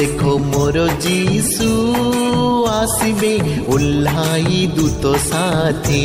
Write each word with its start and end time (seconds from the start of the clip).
ଦେଖ 0.00 0.12
ଦେଖ 0.12 0.34
ମୋର 0.42 0.82
ଯୀଶୁ 1.04 1.66
ଆସିବେ 2.68 3.32
ଓହ୍ଲାଇ 3.72 4.60
ଦୂତ 4.76 5.10
ସାଥୀ 5.24 6.04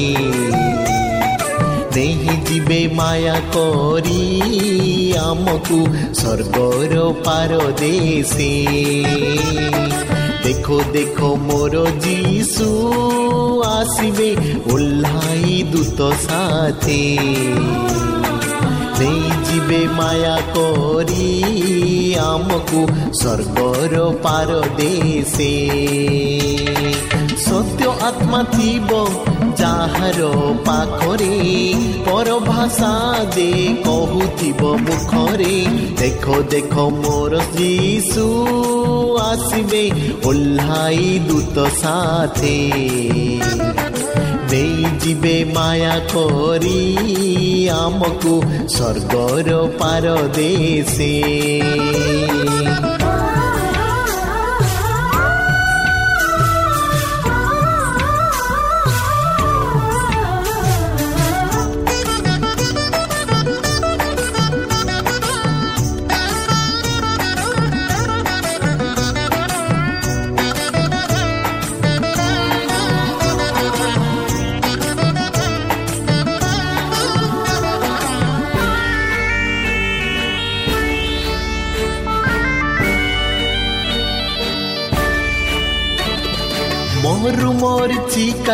ନେଇ 1.95 2.35
ଯିବେ 2.47 2.79
ମାୟା 2.97 3.37
କରି 3.53 4.23
ଆମକୁ 5.21 5.79
ସ୍ୱର୍ଗର 6.19 7.05
ପାରଦେଶେ 7.27 8.51
ଦେଖ 10.43 10.67
ଦେଖ 10.91 11.31
ମୋର 11.47 11.85
ଯୀଶୁ 12.07 12.69
ଆସିବେ 13.69 14.29
ଓହ୍ଲାଇ 14.73 15.55
ଦୂତ 15.71 16.11
ସାଥୀ 16.27 17.01
ନେଇଯିବେ 18.99 19.81
ମାୟା 19.97 20.35
କରି 20.55 21.29
ଆମକୁ 22.25 22.81
ସ୍ୱର୍ଗର 23.19 23.95
ପାରଦେଶେ 24.25 25.53
ସତ୍ୟ 27.45 27.87
ଆତ୍ମା 28.07 28.41
ଥିବ 28.53 28.89
ଯାହାର 29.59 30.19
ପାଖରେ 30.67 31.35
ପରଭାଷା 32.07 32.91
ଯେ 33.35 33.49
କହୁଥିବ 33.85 34.61
ମୁଖରେ 34.85 35.55
ଦେଖ 36.01 36.25
ଦେଖ 36.53 36.73
ମୋର 36.97 37.33
ଯୀଶୁ 37.55 38.25
ଆସିବେ 39.25 39.83
ଓହ୍ଲାଇ 40.29 41.07
ଦୂତ 41.27 41.67
ସାଥେ 41.81 42.55
ନେଇଯିବେ 44.51 45.35
ମାୟା 45.55 45.95
କରି 46.11 46.79
ଆମକୁ 47.77 48.33
ସ୍ୱର୍ଗର 48.75 49.49
ପାରଦେଶେ 49.79 51.13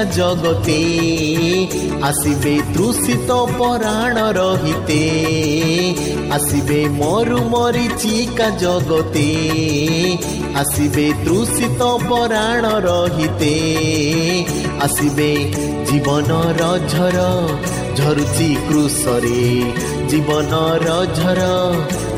মরিচিকা 0.02 0.18
জগতে 0.18 0.82
আসিবে 2.02 2.56
তৃষিত 2.74 3.30
পরাণ 3.58 4.16
রহিতে, 4.34 5.04
আসিবে 6.30 6.80
মরু 6.90 7.40
মরিচিকা 7.44 8.50
জগতে, 8.60 9.30
আসিবে 10.56 11.08
তৃষিত 11.26 11.82
পরাণ 12.10 12.64
রহিতে, 12.88 13.56
আসিবে 14.80 15.32
জীবনর 15.86 16.60
ঝর 16.90 17.18
ঝরুচি 17.96 18.56
ক্রুশরে, 18.68 19.62
জীবনর 20.10 21.06
ঝর, 21.16 21.40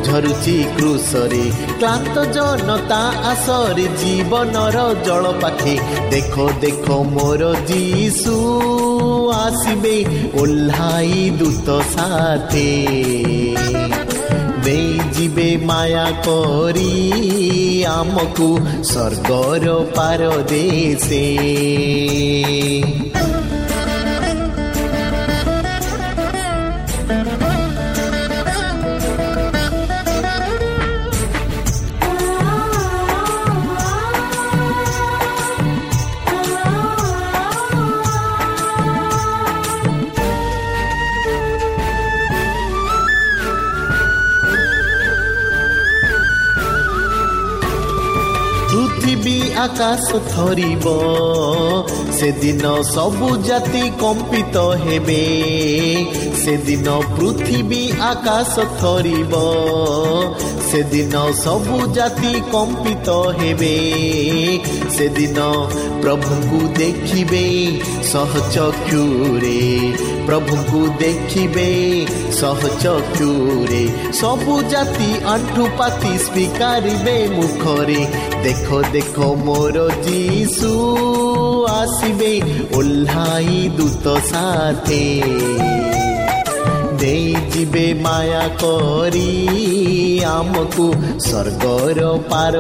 ঝরুচি 0.04 0.64
ক্রুশরে, 0.76 1.52
ক্লান্ত 1.78 2.32
জনতা 2.32 3.14
আসরে, 3.24 3.88
জীবনর 4.02 4.96
জল 5.04 5.34
পাখে 5.42 5.78
দেখ 6.10 6.40
দেখ 6.62 6.90
মোর 6.90 7.56
যিশু 7.68 8.62
আসিবে 9.30 10.06
ওল্লাই 10.34 11.32
দূত 11.40 11.82
সাথে। 11.96 12.88
নেই 14.66 15.00
ଯିବେ 15.16 15.50
ମାୟା 15.68 16.08
କରି 16.26 17.00
ଆମକୁ 18.00 18.50
ସ୍ୱର୍ଗର 18.84 19.66
ପାରଦେଶେ 19.98 21.24
ଆକାଶ 49.74 50.20
ଥରିବ 50.25 50.86
ସେଦିନ 52.18 52.74
ସବୁ 52.90 53.30
ଜାତି 53.48 53.81
କମ୍ପିତ 54.02 54.66
ହେବେ 54.84 55.18
ସେଦିନ 56.42 56.98
ପୃଥିବୀ 57.16 57.81
ଆକାଶ 58.10 58.66
ଥରିବ 58.81 59.34
ସେଦିନ 60.68 61.16
ସବୁ 61.40 61.80
ଜାତି 61.96 62.34
କମ୍ପିତ 62.54 63.18
ହେବେ 63.40 63.74
ସେଦିନ 64.96 65.40
ପ୍ରଭୁଙ୍କୁ 66.04 66.60
ଦେଖିବେ 66.80 67.46
ସହଚକ୍ଷୁରେ 68.12 69.60
ପ୍ରଭୁଙ୍କୁ 70.28 70.81
ଦେଖିବେ 71.00 71.69
ସହଚକ୍ଷୁରେ 72.40 73.84
ସବୁ 74.19 74.56
ଜାତି 74.72 75.10
ଆଣ୍ଠୁ 75.34 75.64
ପାତି 75.80 76.12
ସ୍ୱୀକାରିବେ 76.26 77.18
ମୁଖରେ 77.36 78.02
ଦେଖ 78.44 78.68
ଦେଖ 78.94 79.03
ମୋର 79.19 79.77
ଯୀଶୁ 80.06 80.71
ଆସିବେ 81.69 82.31
ଓହ୍ଲାଇ 82.77 83.69
ଦୂତ 83.77 84.06
ସାଥେ 84.30 85.01
ଦେଇଯିବେ 87.00 87.94
ମାୟା 88.01 88.44
କରି 88.63 89.30
ଆମକୁ 90.25 90.86
ସ୍ୱର୍ଗର 91.19 92.00
ପାର 92.30 92.56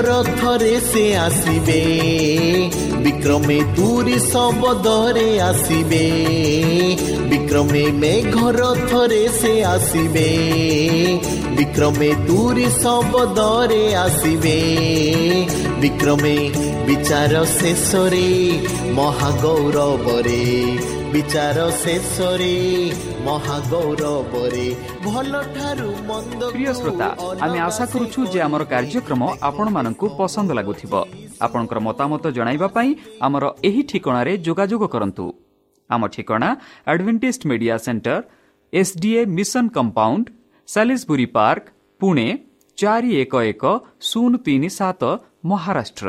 ଦେଶେ 0.00 0.20
ମେଘର 0.22 0.36
ଥରେ 0.36 0.74
ସେ 0.80 1.02
ଆସିବେ 1.14 1.80
ବିକ୍ରମେ 3.04 3.56
ତୁରି 3.76 4.18
ଶବଦରେ 4.24 5.28
ଆସିବେ 5.40 6.04
ବିକ୍ରମେ 7.30 7.82
ମେଘର 8.00 8.70
ଥରେ 8.86 9.20
ସେ 9.36 9.52
ଆସିବେ 9.64 10.28
ବିକ୍ରମେ 11.58 12.10
ତୁରି 12.28 12.68
ଶବଦରେ 12.78 13.82
ଆସିବେ 13.96 14.56
ବିକ୍ରମେ 15.80 16.36
ବିଚାର 16.86 17.44
ବିଚାର 21.12 21.58
ଶେଷରେ 21.82 22.54
ମହାଗୌରବରେ 23.26 24.66
ଭଲ 25.06 25.32
ମନ୍ଦ 26.10 26.40
ପ୍ରିୟ 26.54 26.72
ଶ୍ରୋତା 26.80 27.08
ଆମେ 27.44 27.58
ଆଶା 27.68 27.84
କରୁଛୁ 27.92 28.20
ଯେ 28.32 28.40
ଆମର 28.46 28.62
କାର୍ଯ୍ୟକ୍ରମ 28.72 29.22
ଆପଣମାନଙ୍କୁ 29.48 30.06
ପସନ୍ଦ 30.18 30.50
ଲାଗୁଥିବ। 30.58 30.92
ଆପଣଙ୍କର 31.46 31.78
ମତାମତ 31.88 32.24
ଜଣାଇବା 32.36 32.68
ପାଇଁ 32.76 32.90
ଆମର 33.26 33.44
ଏହି 33.68 33.82
ଠିକଣାରେ 33.90 34.32
ଯୋଗାଯୋଗ 34.46 34.82
କରନ୍ତୁ। 34.94 35.26
ଆମ 35.90 36.02
ଠିକଣା 36.14 36.48
advantage 36.92 37.46
media 37.50 37.76
centre 37.86 38.20
SDA 38.72 39.20
mission 39.36 39.64
compound 39.76 40.26
Salisbury 40.68 41.26
park 41.36 41.64
Pune 42.00 42.26
ଚାରି 42.78 43.10
ଏକ 43.22 43.32
ଏକ 43.52 43.64
ଶୂନ 44.08 44.32
ତିନି 44.46 44.68
ସାତ 44.78 45.02
ମହାରାଷ୍ଟ୍ର। 45.50 46.08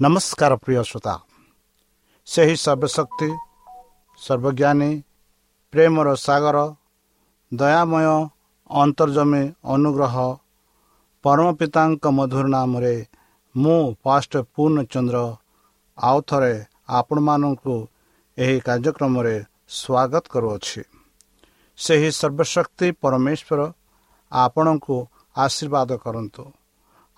ନମସ୍କାର 0.00 0.56
ପ୍ରିୟ 0.64 0.82
ଶ୍ରୋତା 0.88 1.14
ସେହି 2.26 2.54
ସର୍ବଶକ୍ତି 2.64 3.28
ସର୍ବଜ୍ଞାନୀ 4.18 4.90
ପ୍ରେମର 5.72 6.08
ସାଗର 6.26 6.58
ଦୟାମୟ 7.52 8.06
ଅନ୍ତର୍ଜମୀ 8.70 9.42
ଅନୁଗ୍ରହ 9.74 10.14
ପରମ 11.24 11.46
ପିତାଙ୍କ 11.58 12.04
ମଧୁର 12.18 12.46
ନାମରେ 12.54 12.94
ମୁଁ 13.54 13.82
ପାଷ୍ଟ 14.04 14.32
ପୂର୍ଣ୍ଣଚନ୍ଦ୍ର 14.54 15.18
ଆଉ 15.98 16.18
ଥରେ 16.28 16.54
ଆପଣମାନଙ୍କୁ 16.98 17.76
ଏହି 18.38 18.56
କାର୍ଯ୍ୟକ୍ରମରେ 18.66 19.36
ସ୍ୱାଗତ 19.78 20.24
କରୁଅଛି। 20.32 20.80
ସେହି 21.78 22.10
ସର୍ବଶକ୍ତି 22.20 22.86
ପରମେଶ୍ୱର 23.02 23.60
ଆପଣଙ୍କୁ 24.32 24.96
ଆଶୀର୍ବାଦ 25.36 25.90
କରନ୍ତୁ। 26.04 26.44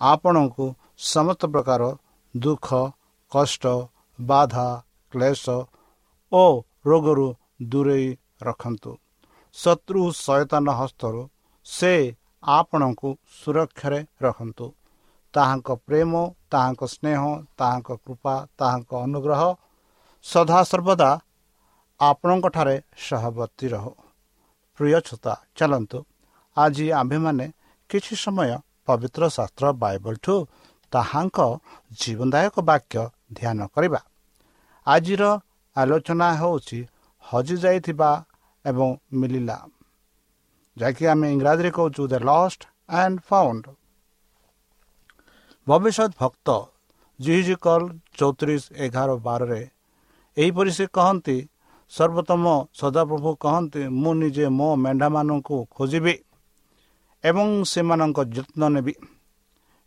ଆପଣଙ୍କୁ 0.00 0.64
ସମସ୍ତ 1.12 1.42
ପ୍ରକାର 1.54 1.82
ଦୁଃଖ 2.34 2.68
କଷ୍ଟ 3.32 3.64
ବାଧା 4.18 4.68
କ୍ଲେଶ 5.12 5.44
ଓ 6.32 6.44
ରୋଗରୁ 6.86 7.28
ଦୂରେଇ 7.62 8.08
ରଖନ୍ତୁ। 8.42 8.92
ଶତ୍ରୁ 9.54 10.02
ସଚେତନ 10.16 10.66
ହସ୍ତରୁ 10.80 11.22
ସେ 11.66 11.92
ଆପଣଙ୍କୁ 12.42 13.08
ସୁରକ୍ଷାରେ 13.38 14.00
ରଖନ୍ତୁ। 14.22 14.66
ତାହାଙ୍କ 15.34 15.68
ପ୍ରେମ 15.86 16.12
ତାହାଙ୍କ 16.50 16.82
ସ୍ନେହ 16.94 17.20
ତାହାଙ୍କ 17.58 17.88
କୃପା 18.04 18.34
ତାହାଙ୍କ 18.58 18.90
ଅନୁଗ୍ରହ 19.06 19.42
ସଦାସର୍ବଦା 20.24 21.10
ଆପଣଙ୍କଠାରେ 22.00 22.76
ସହବର୍ତ୍ତୀ 23.06 23.66
ରହୁ। 23.74 23.92
ପ୍ରିୟ 24.78 24.98
ଛୋତା 25.00 25.34
ଚାଲନ୍ତୁ। 25.56 25.98
ଆଜି 26.56 26.86
ଆମ୍ଭେମାନେ 26.92 27.46
କିଛି 27.90 28.14
ସମୟ 28.24 28.50
ପବିତ୍ର 28.86 29.22
ଶାସ୍ତ୍ର 29.36 29.64
ବାଇବଲଠୁ 29.82 30.34
ତାହାଙ୍କ 30.92 31.38
ଜୀବନଦାୟକ 32.00 32.54
ବାକ୍ୟ 32.70 33.02
ଧ୍ୟାନ 33.38 33.58
କରିବା। 33.74 34.00
ଆଜିର 34.86 35.22
ଆଲୋଚନା 35.76 36.28
ହେଉଛି 36.40 36.78
ହଜିଯାଇଥିବା 37.24 38.10
ଏବଂ 38.64 38.88
ମିଳିଲା 39.18 39.58
ଯାହାକି 40.76 41.04
ଆମେ 41.12 41.26
ଇଂରାଜୀରେ 41.34 41.70
କହୁଛୁ 41.76 42.02
ଦ 42.12 42.14
ଲଷ୍ଟ 42.28 42.60
ଆଣ୍ଡ 42.94 43.16
ଫାଉଣ୍ଡ 43.28 43.64
ଭବିଷ୍ୟତ 45.66 46.10
ଭକ୍ତ 46.20 46.48
ଜିହିଜିକଲ 47.20 47.82
ଚଉତିରିଶ 48.18 48.62
ଏଗାର 48.84 49.10
ବାରରେ 49.26 49.62
ଏହିପରି 50.36 50.70
ସେ 50.76 50.84
କହନ୍ତି 50.96 51.36
ସର୍ବୋତ୍ତମ 51.92 52.44
ସଦାପ୍ରଭୁ 52.80 53.30
କହନ୍ତି 53.44 53.82
ମୁଁ 54.02 54.12
ନିଜେ 54.20 54.46
ମୋ 54.58 54.68
ମେଣ୍ଢାମାନଙ୍କୁ 54.84 55.56
ଖୋଜିବି 55.76 56.14
ଏବଂ 57.24 57.48
ସେମାନଙ୍କ 57.72 58.18
ଯତ୍ନ 58.36 58.62
ନେବି। 58.74 58.94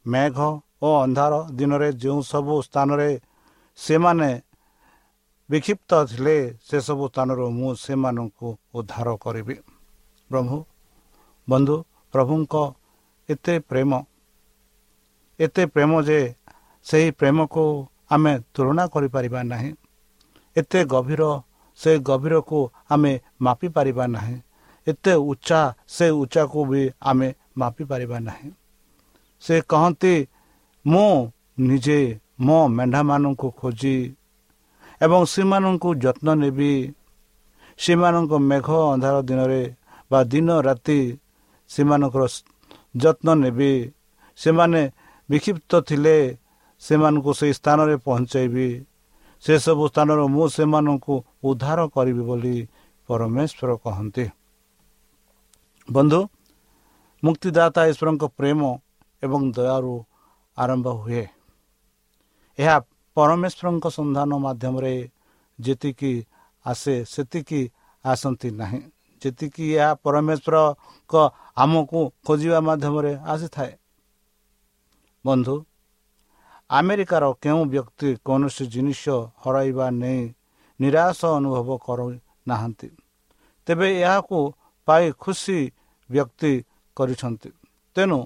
ମେଘ 0.05 0.37
ଓ 0.83 0.89
ଅନ୍ଧାର 1.03 1.33
ଦିନରେ 1.57 1.89
ଯେଉଁ 2.01 2.19
ସବୁ 2.31 2.55
ସ୍ଥାନରେ 2.67 3.09
ସେମାନେ 3.79 4.29
ବିକ୍ଷିପ୍ତ 5.49 5.91
ଥିଲେ 6.09 6.35
ସେସବୁ 6.67 7.03
ସ୍ଥାନରୁ 7.09 7.45
ମୁଁ 7.57 7.69
ସେମାନଙ୍କୁ 7.83 8.47
ଉଦ୍ଧାର 8.77 9.07
କରିବି। 9.23 9.55
ପ୍ରଭୁ 10.29 10.57
ବନ୍ଧୁ 11.47 11.75
ପ୍ରଭୁଙ୍କ 12.13 12.53
ଏତେ 13.29 13.55
ପ୍ରେମ 13.69 13.91
ଏତେ 15.39 15.63
ପ୍ରେମ 15.73 15.91
ଯେ 16.07 16.19
ସେହି 16.85 17.09
ପ୍ରେମକୁ 17.19 17.63
ଆମେ 18.13 18.33
ତୁଳନା 18.53 18.83
କରିପାରିବା 18.93 19.41
ନାହିଁ 19.51 19.71
ଏତେ 20.55 20.79
ଗଭୀର 20.93 21.23
ସେ 21.79 21.91
ଗଭୀରକୁ 22.09 22.59
ଆମେ 22.93 23.13
ମାପିପାରିବା 23.45 24.05
ନାହିଁ 24.15 24.37
ଏତେ 24.87 25.13
ଉଚ୍ଚା 25.29 25.61
ସେ 25.95 26.07
ଉଚ୍ଚାକୁ 26.21 26.59
ବି 26.69 26.81
ଆମେ 27.09 27.29
ମାପିପାରିବା 27.59 28.17
ନାହିଁ। 28.27 28.49
ସେ 29.43 29.55
କହନ୍ତି 29.71 30.13
ମୁଁ 30.85 31.11
ନିଜେ 31.59 31.99
ମୋ 32.39 32.57
ମେଣ୍ଢାମାନଙ୍କୁ 32.77 33.47
ଖୋଜି 33.59 33.95
ଏବଂ 35.01 35.21
ସେମାନଙ୍କୁ 35.25 35.89
ଯତ୍ନ 36.03 36.27
ନେବି। 36.41 36.73
ସେମାନଙ୍କ 37.79 38.31
ମେଘ 38.49 38.67
ଅନ୍ଧାର 38.93 39.15
ଦିନରେ 39.29 39.63
ବା 40.11 40.19
ଦିନ 40.23 40.49
ରାତି 40.67 40.99
ସେମାନଙ୍କର 41.69 42.23
ଯତ୍ନ 43.03 43.27
ନେବି। 43.43 43.73
ସେମାନେ 44.39 44.81
ବିକ୍ଷିପ୍ତ 45.29 45.71
ଥିଲେ 45.87 46.17
ସେମାନଙ୍କୁ 46.81 47.31
ସେହି 47.39 47.53
ସ୍ଥାନରେ 47.59 47.95
ପହଞ୍ଚାଇବି। 48.05 48.67
ସେସବୁ 49.43 49.83
ସ୍ଥାନରୁ 49.87 50.23
ମୁଁ 50.35 50.45
ସେମାନଙ୍କୁ 50.55 51.15
ଉଦ୍ଧାର 51.43 51.79
କରିବି 51.95 52.23
ବୋଲି 52.29 52.55
ପରମେଶ୍ୱର 53.09 53.69
କହନ୍ତି। 53.83 54.25
ବନ୍ଧୁ 55.87 56.19
ମୁକ୍ତିଦାତା 57.23 57.81
ଈଶ୍ୱରଙ୍କ 57.91 58.23
ପ୍ରେମ 58.37 58.59
ଏବଂ 59.23 59.41
ଦୟାରୁ 59.55 59.95
ଆରମ୍ଭ 60.57 60.87
ହୁଏ। 61.01 61.25
ଏହା 62.57 62.77
ପରମେଶ୍ୱରଙ୍କ 63.17 63.85
ସନ୍ଧାନ 63.89 64.31
ମାଧ୍ୟମରେ 64.37 64.95
ଯେତିକି 65.59 66.13
ଆସେ 66.65 66.95
ସେତିକି 67.05 67.61
ଆସନ୍ତି 68.05 68.49
ନାହିଁ। 68.51 68.81
ଯେତିକି 69.21 69.65
ଏହା 69.75 69.89
ପରମେଶ୍ୱରଙ୍କ 70.03 71.13
ଆମକୁ 71.57 71.99
ଖୋଜିବା 72.25 72.59
ମାଧ୍ୟମରେ 72.59 73.13
ଆସିଥାଏ। 73.25 73.73
ବନ୍ଧୁ 75.25 75.55
ଆମେରିକାର 76.69 77.23
କେଉଁ 77.41 77.61
ବ୍ୟକ୍ତି 77.65 78.09
କୌଣସି 78.25 78.63
ଜିନିଷ 78.65 79.03
ହରାଇବା 79.43 79.87
ନେଇ 80.01 80.21
ନିରାଶ 80.79 81.19
ଅନୁଭବ 81.37 81.69
କରୁନାହାନ୍ତି 81.85 82.89
ତେବେ 83.67 83.87
ଏହାକୁ 84.01 84.39
ପାଇ 84.87 85.05
ଖୁସି 85.19 85.59
ବ୍ୟକ୍ତି 86.09 86.53
କରିଛନ୍ତି। 86.97 87.49
ତେଣୁ 87.95 88.19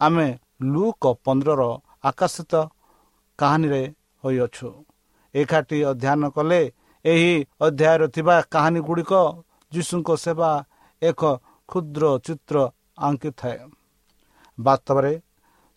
ଆମେ 0.00 0.28
ଲୁକ 0.60 1.02
ପନ୍ଦରର 1.24 1.62
ଆକର୍ଷିତ 2.04 2.54
କାହାଣୀରେ 3.38 3.82
ହୋଇଅଛୁ। 4.24 4.68
ଏକାଠି 5.34 5.78
ଅଧ୍ୟୟନ 5.90 6.22
କଲେ 6.36 6.60
ଏହି 7.04 7.34
ଅଧ୍ୟାୟରେ 7.60 8.06
ଥିବା 8.14 8.36
କାହାଣୀ 8.52 8.80
ଗୁଡ଼ିକ 8.80 9.12
ଯୀଶୁଙ୍କ 9.72 10.08
ସେବା 10.24 10.50
ଏକ 11.02 11.22
କ୍ଷୁଦ୍ର 11.68 12.04
ଚିତ୍ର 12.26 12.56
ଆଙ୍କିଥାଏ। 12.98 13.58
ବାସ୍ତବରେ 14.58 15.12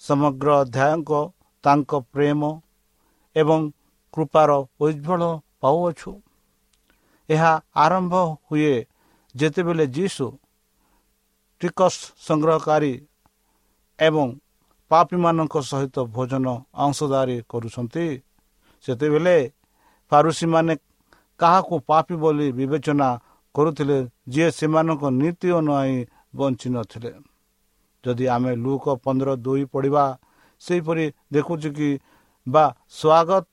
ସମଗ୍ର 0.01 0.47
ଅଧ୍ୟାୟଙ୍କ 0.63 1.11
ତାଙ୍କ 1.63 1.91
ପ୍ରେମ 2.13 2.41
ଏବଂ 3.35 3.59
କୃପାର 4.13 4.49
ଉଜ୍ଜଳ 4.79 5.21
ପାଉଅଛୁ। 5.61 6.11
ଏହା 7.29 7.53
ଆରମ୍ଭ 7.75 8.13
ହୁଏ 8.47 8.75
ଯେତେବେଳେ 9.35 9.85
ଯୀଶୁ 9.87 10.25
ଟିକସ 11.61 11.95
ସଂଗ୍ରହକାରୀ 12.27 12.93
ଏବଂ 13.99 14.27
ପାପୀମାନଙ୍କ 14.93 15.55
ସହିତ 15.71 15.95
ଭୋଜନ 16.15 16.45
ଅଂଶଦାରୀ 16.85 17.37
କରୁଛନ୍ତି। 17.51 18.05
ସେତେବେଳେ 18.85 19.37
ଫାରୁସୀମାନେ 20.11 20.73
କାହାକୁ 21.39 21.75
ପାପି 21.89 22.15
ବୋଲି 22.23 22.47
ବିବେଚନା 22.57 23.09
କରୁଥିଲେ 23.55 23.97
ଯିଏ 24.33 24.49
ସେମାନଙ୍କ 24.59 25.03
ନୀତି 25.21 25.49
ଅନୁଆଇ 25.59 25.95
ବଞ୍ଚିନଥିଲେ। 26.37 27.11
ଯଦି 28.03 28.25
ଆମେ 28.35 28.51
ଲୁକ 28.63 28.85
ପନ୍ଦର 29.03 29.29
ଦୁଇ 29.45 29.63
ପଢ଼ିବା 29.73 30.05
ସେହିପରି 30.61 31.05
ଦେଖୁଛୁ 31.33 31.69
କି 31.77 31.89
ବା 32.47 32.65
ସ୍ୱାଗତ 32.99 33.43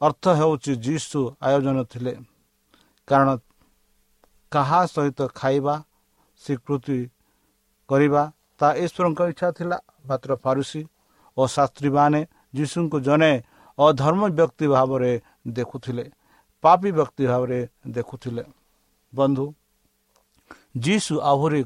ଅର୍ଥ 0.00 0.24
ହେଉଛି 0.40 0.72
ଯୀଶୁ 0.86 1.20
ଆୟୋଜନ 1.46 1.78
ଥିଲେ। 1.92 2.14
କାରଣ 3.08 3.28
କାହା 4.52 4.80
ସହିତ 4.94 5.20
ଖାଇବା 5.40 5.74
ସ୍ୱୀକୃତି 6.42 6.98
କରିବା 7.88 8.22
ତାହା 8.60 8.72
ଈଶ୍ୱରଙ୍କ 8.84 9.20
ଇଚ୍ଛା 9.32 9.48
ଥିଲା। 9.58 9.78
ମାତ୍ର 10.08 10.30
ଫାରୁସି 10.44 10.82
ଓ 11.36 11.42
ଶାସ୍ତ୍ରୀମାନେ 11.54 12.20
ଯୀଶୁଙ୍କୁ 12.56 12.98
ଜଣେ 13.00 13.32
ଅଧର୍ମ 13.78 14.22
ବ୍ୟକ୍ତି 14.38 14.66
ଭାବରେ 14.74 15.12
ଦେଖୁଥିଲେ 15.48 16.04
ପାପି 16.64 16.90
ବ୍ୟକ୍ତି 16.98 17.24
ଭାବରେ 17.26 17.60
ଦେଖୁଥିଲେ। 17.88 18.44
ବନ୍ଧୁ 19.12 19.46
ଯୀଶୁ 20.84 21.14
ଆହୁରି 21.32 21.62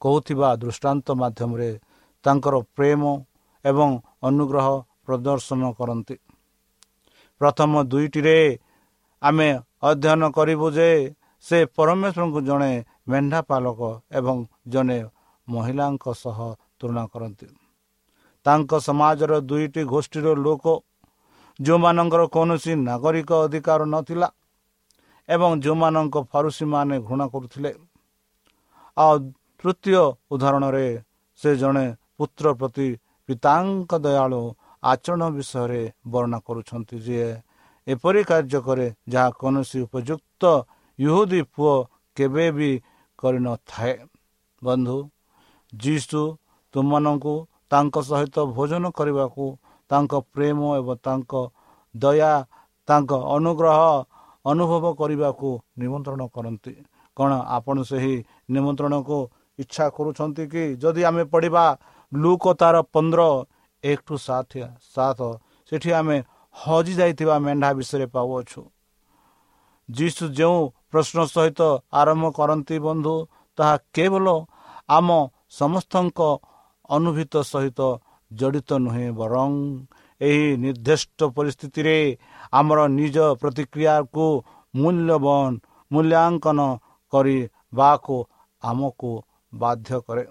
କହୁଥିବା 0.00 0.48
ଦୃଷ୍ଟାନ୍ତ 0.56 1.06
ମାଧ୍ୟମରେ 1.22 1.70
ତାଙ୍କର 2.24 2.54
ପ୍ରେମ 2.76 3.02
ଏବଂ 3.64 3.90
ଅନୁଗ୍ରହ 4.22 4.66
ପ୍ରଦର୍ଶନ 5.06 5.62
କରନ୍ତି। 5.78 6.16
ପ୍ରଥମ 7.40 7.72
ଦୁଇଟିରେ 7.90 8.38
ଆମେ 9.22 9.48
ଅଧ୍ୟୟନ 9.82 10.22
କରିବୁ 10.36 10.66
ଯେ 10.76 10.90
ସେ 11.44 11.58
ପରମେଶ୍ୱରଙ୍କୁ 11.76 12.40
ଜଣେ 12.48 12.72
ମେଣ୍ଢା 13.08 13.40
ପାଲକ 13.50 13.80
ଏବଂ 14.12 14.36
ଜଣେ 14.68 14.98
ମହିଳାଙ୍କ 15.48 16.04
ସହ 16.22 16.38
ତୁଳନା 16.78 17.04
କରନ୍ତି। 17.12 17.46
ତାଙ୍କ 18.46 18.70
ସମାଜର 18.88 19.32
ଦୁଇଟି 19.48 19.82
ଗୋଷ୍ଠୀର 19.92 20.26
ଲୋକ 20.44 20.64
ଯେଉଁମାନଙ୍କର 21.60 22.22
କୌଣସି 22.34 22.72
ନାଗରିକ 22.88 23.30
ଅଧିକାର 23.44 23.80
ନଥିଲା 23.94 24.28
ଏବଂ 25.28 25.50
ଯେଉଁମାନଙ୍କ 25.64 26.16
ଫାରୁସୀମାନେ 26.32 26.96
ଘୃଣା 27.06 27.26
କରୁଥିଲେ। 27.32 27.70
ଆଉ 28.96 29.14
ତୃତୀୟ 29.60 30.02
ଉଦାହରଣରେ 30.32 30.86
ସେ 31.40 31.50
ଜଣେ 31.60 31.86
ପୁତ୍ର 32.16 32.46
ପ୍ରତି 32.60 32.88
ପିତାଙ୍କ 33.28 33.92
ଦୟାଳୁ 34.04 34.42
ଆଚରଣ 34.82 35.22
ବିଷୟରେ 35.36 35.82
ବର୍ଣ୍ଣନା 36.12 36.38
କରୁଛନ୍ତି 36.46 36.96
ଯିଏ 37.06 37.30
ଏପରି 37.86 38.22
କାର୍ଯ୍ୟ 38.30 38.58
କରେ 38.66 38.86
ଯାହା 39.12 39.28
କୌଣସି 39.40 39.78
ଉପଯୁକ୍ତ 39.86 40.42
ୟୁହୁଦୀ 40.98 41.40
ପୁଅ 41.54 41.74
କେବେ 42.16 42.46
ବି 42.56 42.70
କରିନଥାଏ। 43.18 43.94
ବନ୍ଧୁ 44.62 44.98
ଯୀଶୁ 45.72 46.22
ତୁମମାନଙ୍କୁ 46.74 47.34
ତାଙ୍କ 47.70 47.94
ସହିତ 48.02 48.36
ଭୋଜନ 48.56 48.84
କରିବାକୁ 48.98 49.44
ତାଙ୍କ 49.90 50.12
ପ୍ରେମ 50.34 50.58
ଏବଂ 50.80 50.94
ତାଙ୍କ 51.06 51.32
ଦୟା 51.94 52.32
ତାଙ୍କ 52.88 53.10
ଅନୁଗ୍ରହ 53.36 53.80
ଅନୁଭବ 54.44 54.84
କରିବାକୁ 55.00 55.48
ନିମନ୍ତ୍ରଣ 55.78 56.22
କରନ୍ତି। 56.34 56.74
କ'ଣ 57.16 57.30
ଆପଣ 57.56 57.76
ସେହି 57.90 58.14
ନିମନ୍ତ୍ରଣକୁ 58.54 59.18
ଇଚ୍ଛା 59.58 59.84
କରୁଛନ୍ତି 59.96 60.44
କି? 60.52 60.64
ଯଦି 60.82 61.02
ଆମେ 61.04 61.22
ପଢ଼ିବା 61.32 61.64
ଲୁକ 62.12 62.44
ତାର 62.60 62.76
ପନ୍ଦର 62.94 63.20
ଏକ 63.84 63.98
ଟୁ 64.06 64.14
ସାତ 64.26 64.50
ସାତ 64.94 65.20
ସେଠି 65.68 65.90
ଆମେ 65.92 66.16
ହଜି 66.54 66.92
ଯାଇଥିବା 67.00 67.36
ମେଣ୍ଢା 67.46 67.70
ବିଷୟରେ 67.78 68.06
ପାଉଅଛୁ। 68.14 68.60
ଯୀଶୁ 69.88 70.24
ଯେଉଁ 70.38 70.58
ପ୍ରଶ୍ନ 70.90 71.18
ସହିତ 71.34 71.60
ଆରମ୍ଭ 71.92 72.24
କରନ୍ତି 72.38 72.76
ବନ୍ଧୁ 72.86 73.14
ତାହା 73.58 73.74
କେବଳ 73.94 74.26
ଆମ 74.88 75.08
ସମସ୍ତଙ୍କ 75.50 76.20
ଅନୁଭୂତ 76.90 77.34
ସହିତ 77.52 77.80
ଜଡ଼ିତ 78.30 78.70
ନୁହେଁ 78.84 79.08
ବରଂ 79.20 79.50
ଏହି 80.20 80.44
ନିର୍ଦ୍ଦିଷ୍ଟ 80.62 81.18
ପରିସ୍ଥିତିରେ 81.36 81.96
ଆମର 82.52 82.78
ନିଜ 82.98 83.16
ପ୍ରତିକ୍ରିୟାକୁ 83.40 84.26
ମୂଲ୍ୟବାନ 84.74 85.50
ମୂଲ୍ୟାଙ୍କନ 85.90 86.58
କରିବାକୁ 87.12 88.16
ଆମକୁ 88.62 89.12
ବାଧ୍ୟ 89.52 89.96
କରେ। 90.06 90.24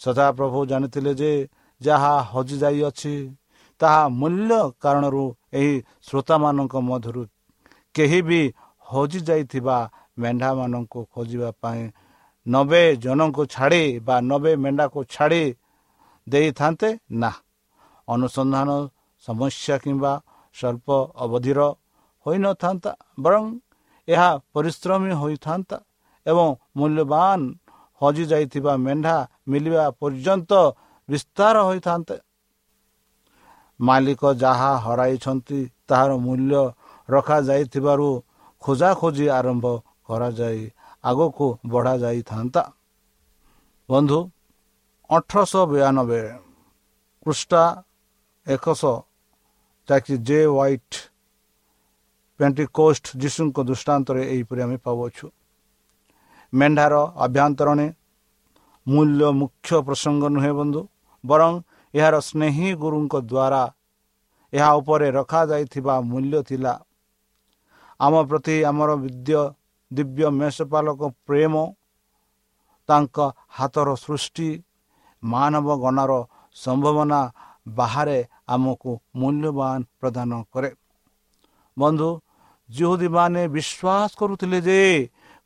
ସଦାପ୍ରଭୁ 0.00 0.58
ଜାଣିଥିଲେ 0.70 1.12
ଯେ 1.20 1.32
ଯାହା 1.80 2.14
ହଜିଯାଇଅଛି 2.32 3.14
ତାହା 3.80 4.02
ମୂଲ୍ୟ 4.20 4.60
କାରଣରୁ 4.82 5.24
ଏହି 5.58 5.74
ଶ୍ରୋତାମାନଙ୍କ 6.06 6.74
ମଧ୍ୟରୁ 6.88 7.22
କେହି 7.94 8.20
ବି 8.28 8.40
ହଜିଯାଇଥିବା 8.86 9.78
ମେଣ୍ଢାମାନଙ୍କୁ 10.18 11.00
ଖୋଜିବା 11.12 11.50
ପାଇଁ 11.62 11.82
ନବେ 12.48 12.82
ଜଣଙ୍କୁ 12.96 13.42
ଛାଡ଼ି 13.54 13.84
ବା 14.06 14.16
ନବେ 14.30 14.52
ମେଣ୍ଢାକୁ 14.62 15.00
ଛାଡ଼ି 15.14 15.44
ଦେଇଥାନ୍ତେ 16.26 16.88
ନା। 17.20 17.30
ଅନୁସନ୍ଧାନ 18.08 18.68
ସମସ୍ୟା 19.24 19.76
କିମ୍ବା 19.84 20.12
ସ୍ୱଳ୍ପ 20.56 20.88
ଅବଧିର 21.24 21.60
ହୋଇନଥାନ୍ତା 22.26 22.92
ବରଂ 23.20 23.44
ଏହା 24.08 24.30
ପରିଶ୍ରମୀ 24.54 25.12
ହୋଇଥାନ୍ତା 25.22 25.76
ଏବଂ 26.26 26.48
ମୂଲ୍ୟବାନ 26.78 27.40
ହଜିଯାଇଥିବା 28.00 28.72
ମେଣ୍ଢା 28.86 29.16
ମିଳିବା 29.50 29.84
ପର୍ଯ୍ୟନ୍ତ 30.00 30.52
ବିସ୍ତାର 31.08 31.56
ହୋଇଥାନ୍ତେ। 31.68 32.16
ମାଲିକ 33.80 34.22
ଯାହା 34.42 34.70
ହରାଇଛନ୍ତି 34.84 35.60
ତାହାର 35.88 36.10
ମୂଲ୍ୟ 36.26 36.62
ରଖାଯାଇଥିବାରୁ 37.08 38.08
ଖୋଜାଖୋଜି 38.62 39.26
ଆରମ୍ଭ 39.38 39.64
କରାଯାଇ 40.06 40.62
ଆଗକୁ 41.04 41.46
ବଢ଼ାଯାଇଥାନ୍ତା। 41.66 42.62
ବନ୍ଧୁ 43.88 44.18
ଅଠରଶହ 45.10 45.62
ବୟାନବେ 45.70 46.22
ପୃଷ୍ଠା 47.26 47.62
ଏକଶହ 48.46 48.96
ଯାହାକି 49.88 50.14
ଜେ 50.28 50.40
ହ୍ୱାଇଟ୍ 50.46 50.96
ପେଣ୍ଟିକୋଷ୍ଟ 52.40 53.06
ଯୀଶୁଙ୍କ 53.22 53.56
ଦୃଷ୍ଟାନ୍ତରେ 53.68 54.22
ଏହିପରି 54.32 54.60
ଆମେ 54.62 54.76
ପାଉଅଛୁ। 54.84 55.26
ମେଣ୍ଢାର 56.52 56.94
ଆଭ୍ୟନ୍ତରଣେ 57.24 57.86
ମୂଲ୍ୟ 58.86 59.22
ମୁଖ୍ୟ 59.40 59.70
ପ୍ରସଙ୍ଗ 59.86 60.22
ନୁହେଁ 60.34 60.52
ବନ୍ଧୁ 60.58 60.80
ବରଂ 61.24 61.52
ଏହାର 61.94 62.16
ସ୍ନେହୀ 62.20 62.68
ଗୁରୁଙ୍କ 62.82 63.14
ଦ୍ୱାରା 63.30 63.62
ଏହା 64.52 64.70
ଉପରେ 64.80 65.08
ରଖାଯାଇଥିବା 65.10 65.94
ମୂଲ୍ୟ 66.10 66.38
ଥିଲା। 66.48 66.74
ଆମ 68.00 68.14
ପ୍ରତି 68.28 68.56
ଆମର 68.70 68.90
ବିଦ୍ୟ 69.04 69.40
ଦିବ୍ୟ 69.90 70.24
ମେଷପାଲକ 70.38 71.00
ପ୍ରେମ 71.26 71.54
ତାଙ୍କ 72.88 73.16
ହାତର 73.56 73.88
ସୃଷ୍ଟି 74.04 74.48
ମାନବ 75.22 75.68
ଗଣର 75.82 76.12
ସମ୍ଭାବନା 76.56 77.20
ବାହାରେ 77.78 78.18
ଆମକୁ 78.54 78.90
ମୂଲ୍ୟବାନ 79.20 79.78
ପ୍ରଦାନ 80.00 80.30
କରେ। 80.52 80.70
ବନ୍ଧୁ 81.76 82.10
ଯେଉଁଦୀମାନେ 82.68 83.42
ବିଶ୍ୱାସ 83.56 84.10
କରୁଥିଲେ 84.20 84.58
ଯେ 84.68 84.80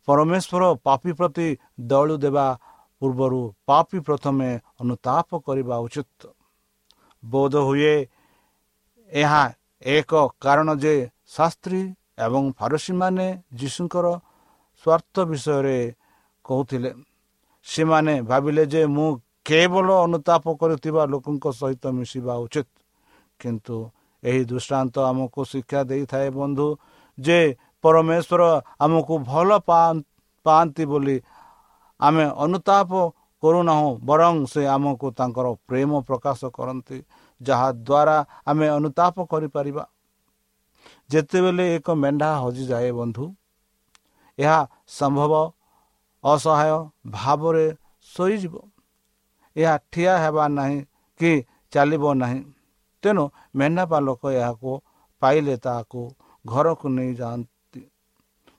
ପରମେଶ୍ୱର 0.09 0.63
ପାପି 0.87 1.13
ପ୍ରତି 1.19 1.49
ଦଳୁ 1.91 2.15
ଦେବା 2.25 2.47
ପୂର୍ବରୁ 3.03 3.43
ପାପି 3.69 3.99
ପ୍ରଥମେ 4.07 4.49
ଅନୁତାପ 4.81 5.29
କରିବା 5.47 5.77
ଉଚିତ। 5.87 6.21
ବୋଧ 7.23 7.55
ହୁଏ 7.69 7.95
ଏହା 9.13 9.45
ଏକ 9.83 10.13
କାରଣ 10.45 10.69
ଯେ 10.83 10.95
ଶାସ୍ତ୍ରୀ 11.35 11.83
ଏବଂ 12.27 12.43
ଫାରସୀମାନେ 12.59 13.27
ଯୀଶୁଙ୍କର 13.61 14.07
ସ୍ୱାର୍ଥ 14.83 15.15
ବିଷୟରେ 15.31 15.79
କହୁଥିଲେ। 16.45 16.91
ସେମାନେ 17.67 18.15
ଭାବିଲେ 18.31 18.63
ଯେ 18.73 18.83
ମୁଁ 18.97 19.09
କେବଳ 19.47 19.89
ଅନୁତାପ 20.07 20.45
କରୁଥିବା 20.61 21.03
ଲୋକଙ୍କ 21.13 21.45
ସହିତ 21.61 21.85
ମିଶିବା 21.99 22.35
ଉଚିତ। 22.45 22.69
କିନ୍ତୁ 23.41 23.77
ଏହି 24.23 24.43
ଦୃଷ୍ଟାନ୍ତ 24.51 24.95
ଆମକୁ 25.11 25.41
ଶିକ୍ଷା 25.53 25.81
ଦେଇଥାଏ 25.91 26.29
ବନ୍ଧୁ 26.39 26.67
ଯେ 27.19 27.39
ପରମେଶ୍ୱର 27.85 28.43
ଆମକୁ 28.85 29.15
ଭଲ 29.31 29.49
ପାଆନ୍ତି 30.47 30.85
ବୋଲି 30.93 31.17
ଆମେ 32.01 32.25
ଅନୁତାପ 32.45 32.91
କରୁନାହୁଁ 33.43 33.91
ବରଂ 34.09 34.35
ସେ 34.53 34.63
ଆମକୁ 34.67 35.07
ତାଙ୍କର 35.19 35.47
ପ୍ରେମ 35.69 35.91
ପ୍ରକାଶ 36.09 36.41
କରନ୍ତି 36.57 36.99
ଯାହାଦ୍ୱାରା 37.41 38.17
ଆମେ 38.47 38.67
ଅନୁତାପ 38.79 39.17
କରିପାରିବା। 39.33 39.85
ଯେତେବେଳେ 41.11 41.65
ଏକ 41.77 41.87
ମେଣ୍ଢା 42.03 42.31
ହଜିଯାଏ 42.43 42.91
ବନ୍ଧୁ 43.01 43.25
ଏହା 44.39 44.59
ସମ୍ଭବ 44.89 45.33
ଅସହାୟ 46.25 46.79
ଭାବରେ 47.11 47.67
ଶୋଇଯିବ 48.09 48.55
ଏହା 49.57 49.75
ଠିଆ 49.93 50.13
ହେବା 50.19 50.45
ନାହିଁ 50.49 50.79
କି 51.21 51.33
ଚାଲିବ 51.73 52.05
ନାହିଁ। 52.15 52.41
ତେଣୁ 53.03 53.25
ମେଣ୍ଢା 53.57 53.85
ପାଲକ 53.87 54.23
ଏହାକୁ 54.33 54.71
ପାଇଲେ 55.23 55.55
ତାହାକୁ 55.57 56.01
ଘରକୁ 56.45 56.87
ନେଇଯାଆନ୍ତି। 56.89 57.83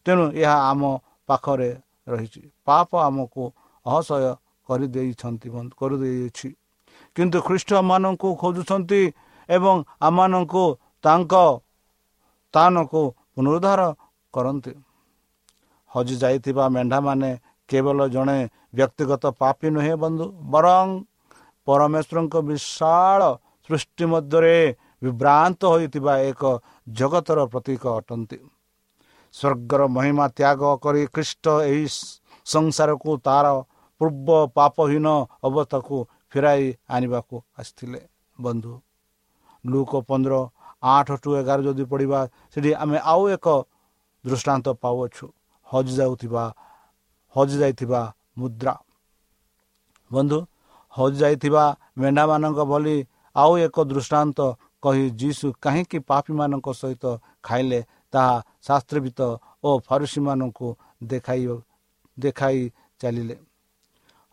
ତେଣୁ 0.06 0.25
ଏହା 0.34 0.58
ଆମ 0.70 0.82
ପାଖରେ 1.30 1.70
ରହିଛି। 2.08 2.42
ପାପ 2.65 2.89
ଆମକୁ 2.98 3.44
ଅସହ୍ୟ 3.86 4.30
କରିଦେଇଛନ୍ତି 4.70 5.48
କରିଦେଇଛି। 5.80 6.50
କିନ୍ତୁ 7.15 7.38
ଖ୍ରୀଷ୍ଟମାନଙ୍କୁ 7.48 8.30
ଖୋଜୁଛନ୍ତି 8.36 9.01
ଏବଂ 9.50 9.75
ଆମମାନଙ୍କୁ 10.01 10.63
ତାଙ୍କ 11.03 11.34
ସ୍ଥାନକୁ 12.53 13.01
ପୁନରୁଦ୍ଧାର 13.34 13.82
କରନ୍ତି। 14.34 14.74
ହଜିଯାଇଥିବା 15.94 16.66
ମେଣ୍ଢାମାନେ 16.76 17.32
କେବଳ 17.70 18.00
ଜଣେ 18.16 18.40
ବ୍ୟକ୍ତିଗତ 18.78 19.24
ପାପି 19.42 19.68
ନୁହେଁ 19.76 19.96
ବନ୍ଧୁ 20.04 20.26
ବରଂ 20.54 20.88
ପରମେଶ୍ୱରଙ୍କ 21.68 22.36
ବିଶାଳ 22.50 23.22
ସୃଷ୍ଟି 23.66 24.06
ମଧ୍ୟରେ 24.14 24.58
ବିଭ୍ରାନ୍ତ 25.04 25.62
ହୋଇଥିବା 25.74 26.14
ଏକ 26.30 26.42
ଜଗତର 27.00 27.40
ପ୍ରତୀକ 27.52 27.84
ଅଟନ୍ତି। 28.00 28.38
ସ୍ୱର୍ଗର 29.34 29.82
ମହିମା 29.96 30.26
ତ୍ୟାଗ 30.38 30.62
କରି 30.84 31.02
ଖ୍ରୀଷ୍ଟ 31.14 31.46
ଏହି 31.70 31.86
ସଂସାରକୁ 32.46 33.12
ତାର 33.28 33.46
ପୂର୍ବ 34.02 34.30
ପାପହୀନ 34.58 35.08
ଅବସ୍ଥାକୁ 35.48 35.96
ଫେରାଇ 36.32 36.66
ଆଣିବାକୁ 36.96 37.36
ଆସିଥିଲେ। 37.60 38.02
ବନ୍ଧୁ 38.38 38.74
ଲୁକ 39.64 39.92
ପନ୍ଦର 40.10 40.34
ଆଠ 40.94 41.08
ଟୁ 41.24 41.30
ଏଗାର 41.40 41.60
ଯଦି 41.68 41.84
ପଢ଼ିବା 41.92 42.20
ସେଠି 42.52 42.72
ଆମେ 42.84 42.98
ଆଉ 43.12 43.22
ଏକ 43.36 43.48
ଦୃଷ୍ଟାନ୍ତ 44.26 44.68
ପାଉଅଛୁ। 44.84 45.26
ହଜିଯାଉଥିବା 45.74 46.44
ହଜିଯାଇଥିବା 47.36 48.01
ମୁଦ୍ରା। 48.39 48.74
ବନ୍ଧୁ 50.12 50.39
ହଜିଯାଇଥିବା 50.94 51.63
ମେଣ୍ଢାମାନଙ୍କ 51.98 52.60
ଭଳି 52.72 52.96
ଆଉ 53.36 53.53
ଏକ 53.65 53.75
ଦୃଷ୍ଟାନ୍ତ 53.92 54.39
କହି 54.84 55.06
ଯୀଶୁ 55.22 55.48
କାହିଁକି 55.63 55.98
ପାପୀମାନଙ୍କ 56.10 56.68
ସହିତ 56.82 57.03
ଖାଇଲେ 57.44 57.80
ତାହା 58.13 58.36
ଶାସ୍ତ୍ରବିତ 58.68 59.20
ଓ 59.63 59.70
ଫାରୁସୀମାନଙ୍କୁ 59.88 60.68
ଦେଖାଇ 61.03 61.44
ଦେଖାଇ 62.18 62.62
ଚାଲିଲେ। 63.01 63.36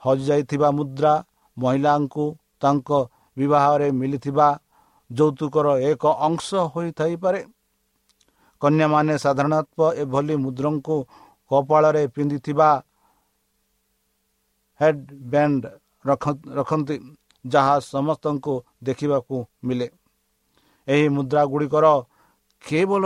ହଜିଯାଇଥିବା 0.03 0.69
ମୁଦ୍ରା 0.79 1.15
ମହିଳାଙ୍କୁ 1.57 2.25
ତାଙ୍କ 2.61 2.91
ବିବାହରେ 3.37 3.89
ମିଳିଥିବା 4.01 4.49
ଯୌତୁକର 5.11 5.67
ଏକ 5.91 6.03
ଅଂଶ 6.27 6.49
ହୋଇଥାଇପାରେ। 6.75 7.41
କନ୍ୟାମାନେ 8.63 9.15
ସାଧାରଣତଃ 9.19 9.81
ଏଭଳି 10.03 10.35
ମୁଦ୍ରଙ୍କୁ 10.37 10.97
କପାଳରେ 11.51 12.03
ପିନ୍ଧିଥିବା 12.15 12.69
ହେଡ୍ 14.81 15.03
ବ୍ୟାଣ୍ଡ 15.33 15.63
ରଖନ୍ତି 16.59 16.97
ଯାହା 17.45 17.75
ସମସ୍ତଙ୍କୁ 17.87 18.55
ଦେଖିବାକୁ 18.85 19.37
ମିଳେ। 19.67 19.89
ଏହି 20.89 21.07
ମୁଦ୍ରା 21.17 21.43
ଗୁଡ଼ିକର 21.53 21.87
କେବଳ 22.65 23.05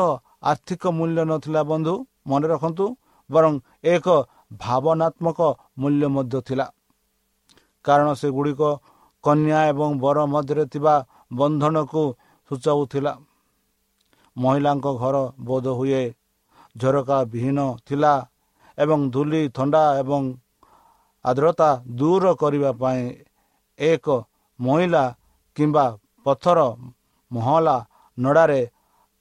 ଆର୍ଥିକ 0.51 0.83
ମୂଲ୍ୟ 0.99 1.23
ନଥିଲା 1.31 1.61
ବନ୍ଧୁ 1.71 1.95
ମନେ 2.31 2.47
ରଖନ୍ତୁ 2.53 2.85
ବରଂ 3.31 3.55
ଏକ 3.95 4.07
ଭାବନାତ୍ମକ 4.61 5.41
ମୂଲ୍ୟ 5.81 6.07
ମଧ୍ୟ 6.17 6.39
ଥିଲା। 6.49 6.67
କାରଣ 7.85 8.09
ସେଗୁଡ଼ିକ 8.21 8.63
କନ୍ୟା 9.25 9.59
ଏବଂ 9.71 9.91
ବର 10.05 10.19
ମଧ୍ୟରେ 10.35 10.65
ଥିବା 10.73 10.95
ବନ୍ଧନକୁ 11.39 12.03
ସୂଚାଉଥିଲା। 12.51 13.13
ମହିଳାଙ୍କ 14.37 14.87
ଘର 15.03 15.17
ବୋଧ 15.49 15.67
ହୁଏ 15.79 16.03
ଝରକା 16.77 17.19
ବିହୀନ 17.33 17.59
ଥିଲା। 17.87 18.13
ଏବଂ 18.79 18.99
ଧୂଳି 19.15 19.41
ଥଣ୍ଡା 19.57 19.83
ଏବଂ 20.01 20.23
ଆର୍ଦ୍ରତା 21.25 21.71
ଦୂର 21.99 22.25
କରିବା 22.43 22.71
ପାଇଁ 22.81 23.03
ଏକ 23.79 24.07
ମହିଳା 24.59 25.05
କିମ୍ବା 25.57 25.87
ପଥର 26.27 26.59
ମହଲା 27.31 27.77
ନଡ଼ାରେ 28.19 28.61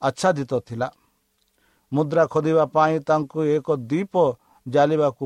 ଆଚ୍ଛାଦିତ 0.02 0.52
ଥିଲା। 0.68 0.88
ମୁଦ୍ରା 1.92 2.22
ଖୋଦିବା 2.32 2.64
ପାଇଁ 2.74 2.94
ତାଙ୍କୁ 3.08 3.40
ଏକ 3.56 3.68
ଦ୍ୱୀପ 3.90 4.14
ଜାଲିବାକୁ 4.66 5.22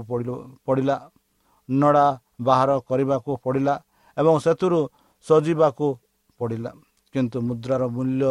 ପଡ଼ିଲା 0.66 0.96
ନଡ଼ା 1.68 2.06
ବାହାର 2.46 2.70
କରିବାକୁ 2.88 3.30
ପଡ଼ିଲା 3.44 3.74
ଏବଂ 4.16 4.34
ସେଥିରୁ 4.44 4.80
ସଜିବାକୁ 5.26 5.86
ପଡ଼ିଲା। 6.40 6.70
କିନ୍ତୁ 7.14 7.38
ମୁଦ୍ରାର 7.48 7.82
ମୂଲ୍ୟ 7.96 8.30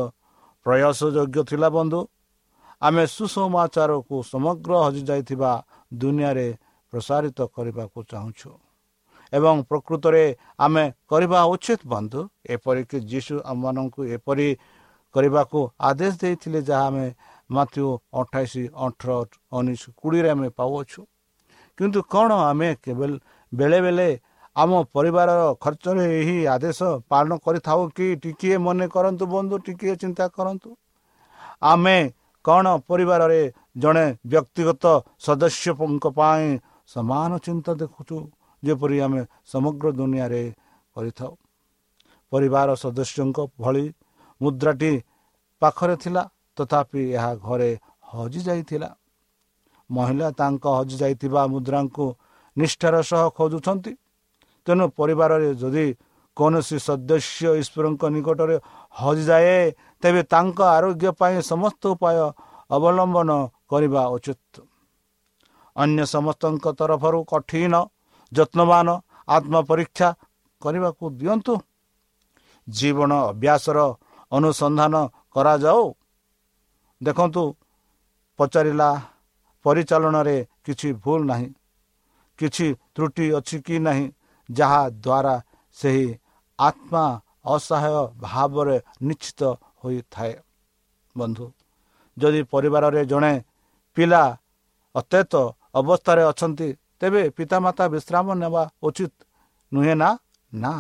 ପ୍ରୟାସ 0.66 1.00
ଯୋଗ୍ୟ 1.16 1.40
ଥିଲା 1.50 1.68
ବନ୍ଧୁ। 1.78 2.00
ଆମେ 2.82 3.04
ସୁସମାଚାରକୁ 3.16 4.16
ସମଗ୍ର 4.32 4.72
ହଜିଯାଇଥିବା 4.86 5.52
ଦୁନିଆରେ 5.92 6.48
ପ୍ରସାରିତ 6.94 7.40
କରିବାକୁ 7.56 8.00
ଚାହୁଁଛୁ। 8.12 8.50
ଏବଂ 9.34 9.56
ପ୍ରକୃତରେ 9.70 10.24
ଆମେ 10.60 10.84
କରିବା 11.10 11.40
ଉଚିତ 11.54 11.82
ବନ୍ଧୁ 11.94 12.20
ଏପରିକି 12.50 12.98
ଯୀଶୁ 13.12 13.36
ଆମମାନଙ୍କୁ 13.52 14.02
ଏପରି 14.16 14.50
କରିବାକୁ 15.16 15.60
ଆଦେଶ 15.90 16.14
ଦେଇଥିଲେ 16.22 16.60
ଯାହା 16.70 16.86
ଆମେ 16.90 17.08
ମାଥ୍ୟୁ 17.50 17.86
ଅଠାଇଶ 18.22 18.54
ଅଠର 18.86 19.10
ଉଣେଇଶ 19.52 19.84
କୋଡ଼ିଏରେ 20.00 20.30
ଆମେ 20.36 20.50
ପାଉଅଛୁ। 20.60 21.02
କିନ୍ତୁ 21.78 22.00
କ'ଣ 22.14 22.30
ଆମେ 22.52 22.70
କେବଳ 22.84 23.12
ବେଳେ 23.52 23.80
ବେଳେ 23.86 24.10
ଆମ 24.56 24.72
ପରିବାରର 24.96 25.42
ଖର୍ଚ୍ଚରେ 25.64 26.04
ଏହି 26.20 26.38
ଆଦେଶ 26.56 26.80
ପାଳନ 27.12 27.32
କରିଥାଉ 27.46 27.82
କି 27.98 28.08
ଟିକିଏ 28.24 28.58
ମନେ 28.58 28.86
କରନ୍ତୁ 28.96 29.24
ବନ୍ଧୁ 29.34 29.56
ଟିକିଏ 29.66 29.96
ଚିନ୍ତା 30.02 30.26
କରନ୍ତୁ। 30.38 30.70
ଆମେ 31.64 31.98
କ'ଣ 32.46 32.66
ପରିବାରରେ 32.90 33.42
ଜଣେ 33.78 34.06
ବ୍ୟକ୍ତିଗତ 34.32 34.86
ସଦସ୍ୟଙ୍କ 35.26 36.06
ପାଇଁ 36.18 36.48
ସମାନ 36.94 37.32
ଚିନ୍ତା 37.46 37.72
ଦେଖୁଛୁ 37.82 38.18
ଯେପରି 38.64 38.98
ଆମେ 39.06 39.22
ସମଗ୍ର 39.52 39.86
ଦୁନିଆରେ 40.00 40.44
କରିଥାଉ। 40.96 41.34
ପରିବାର 42.32 42.70
ସଦସ୍ୟଙ୍କ 42.84 43.38
ଭଳି 43.62 43.86
ମୁଦ୍ରାଟି 44.42 44.94
ପାଖରେ 45.62 45.96
ଥିଲା 46.04 46.24
ତଥାପି 46.58 47.02
ଏହା 47.18 47.32
ଘରେ 47.46 47.72
ହଜିଯାଇଥିଲା 48.14 48.90
ମହିଳା 49.90 50.30
ତାଙ୍କ 50.40 50.66
ହଜିଯାଇଥିବା 50.78 51.42
ମୁଦ୍ରାଙ୍କୁ 51.54 52.06
ନିଷ୍ଠାର 52.58 52.96
ସହ 53.10 53.24
ଖୋଜୁଛନ୍ତି। 53.38 53.92
ତେଣୁ 54.68 54.86
ପରିବାରରେ 55.00 55.50
ଯଦି 55.62 55.88
କୌଣସି 56.38 56.78
ସଦସ୍ୟ 56.88 57.50
ଈଶ୍ୱରଙ୍କ 57.62 58.04
ନିକଟରେ 58.16 58.58
ହଜିଯାଏ 59.00 59.60
ତେବେ 60.02 60.22
ତାଙ୍କ 60.34 60.60
ଆରୋଗ୍ୟ 60.78 61.10
ପାଇଁ 61.20 61.36
ସମସ୍ତ 61.52 61.82
ଉପାୟ 61.94 62.18
ଅବଲମ୍ବନ 62.76 63.30
କରିବା 63.70 64.02
ଉଚିତ। 64.08 64.54
ଅନ୍ୟ 65.76 66.04
ସମସ୍ତଙ୍କ 66.06 66.66
ତରଫରୁ 66.80 67.20
କଠିନ 67.24 67.74
ଯତ୍ନବାନ 68.32 68.88
ଆତ୍ମ 69.28 69.56
ପରୀକ୍ଷା 69.70 70.10
କରିବାକୁ 70.62 71.06
ଦିଅନ୍ତୁ। 71.20 71.54
ଜୀବନ 72.68 73.12
ଅଭ୍ୟାସର 73.32 73.78
ଅନୁସନ୍ଧାନ 74.32 74.96
କରାଯାଉ। 75.32 75.84
ଦେଖନ୍ତୁ 77.02 77.44
ପଚାରିଲା 78.40 78.90
ପରିଚାଳନାରେ 79.66 80.38
କିଛି 80.66 80.90
ଭୁଲ 80.94 81.20
ନାହିଁ। 81.24 81.50
କିଛି 82.40 82.68
ତ୍ରୁଟି 82.96 83.26
ଅଛି 83.32 83.58
କି 83.62 83.76
ନାହିଁ 83.80 84.06
ଯାହା 84.50 84.82
ଦ୍ୱାରା 84.90 85.36
ସେହି 85.78 86.08
ଆତ୍ମା 86.60 87.06
ଅସହାୟ 87.46 87.98
ଭାବରେ 88.18 88.78
ନିଶ୍ଚିତ 89.02 89.42
ହୋଇଥାଏ। 89.84 90.34
ବନ୍ଧୁ 91.16 91.46
ଯଦି 92.18 92.42
ପରିବାରରେ 92.44 93.02
ଜଣେ 93.06 93.34
ପିଲା 93.98 94.24
ଅତ୍ୟତ 94.96 95.34
ଅବସ୍ଥାରେ 95.76 96.24
ଅଛନ୍ତି 96.32 96.70
ତେବେ 97.00 97.24
ପିତାମାତା 97.38 97.86
ବିଶ୍ରାମ 97.94 98.28
ନେବା 98.36 98.64
ଉଚିତ 98.84 99.14
ନୁହେଁ 99.72 99.96
ନା? 100.02 100.10
ନା। 100.52 100.74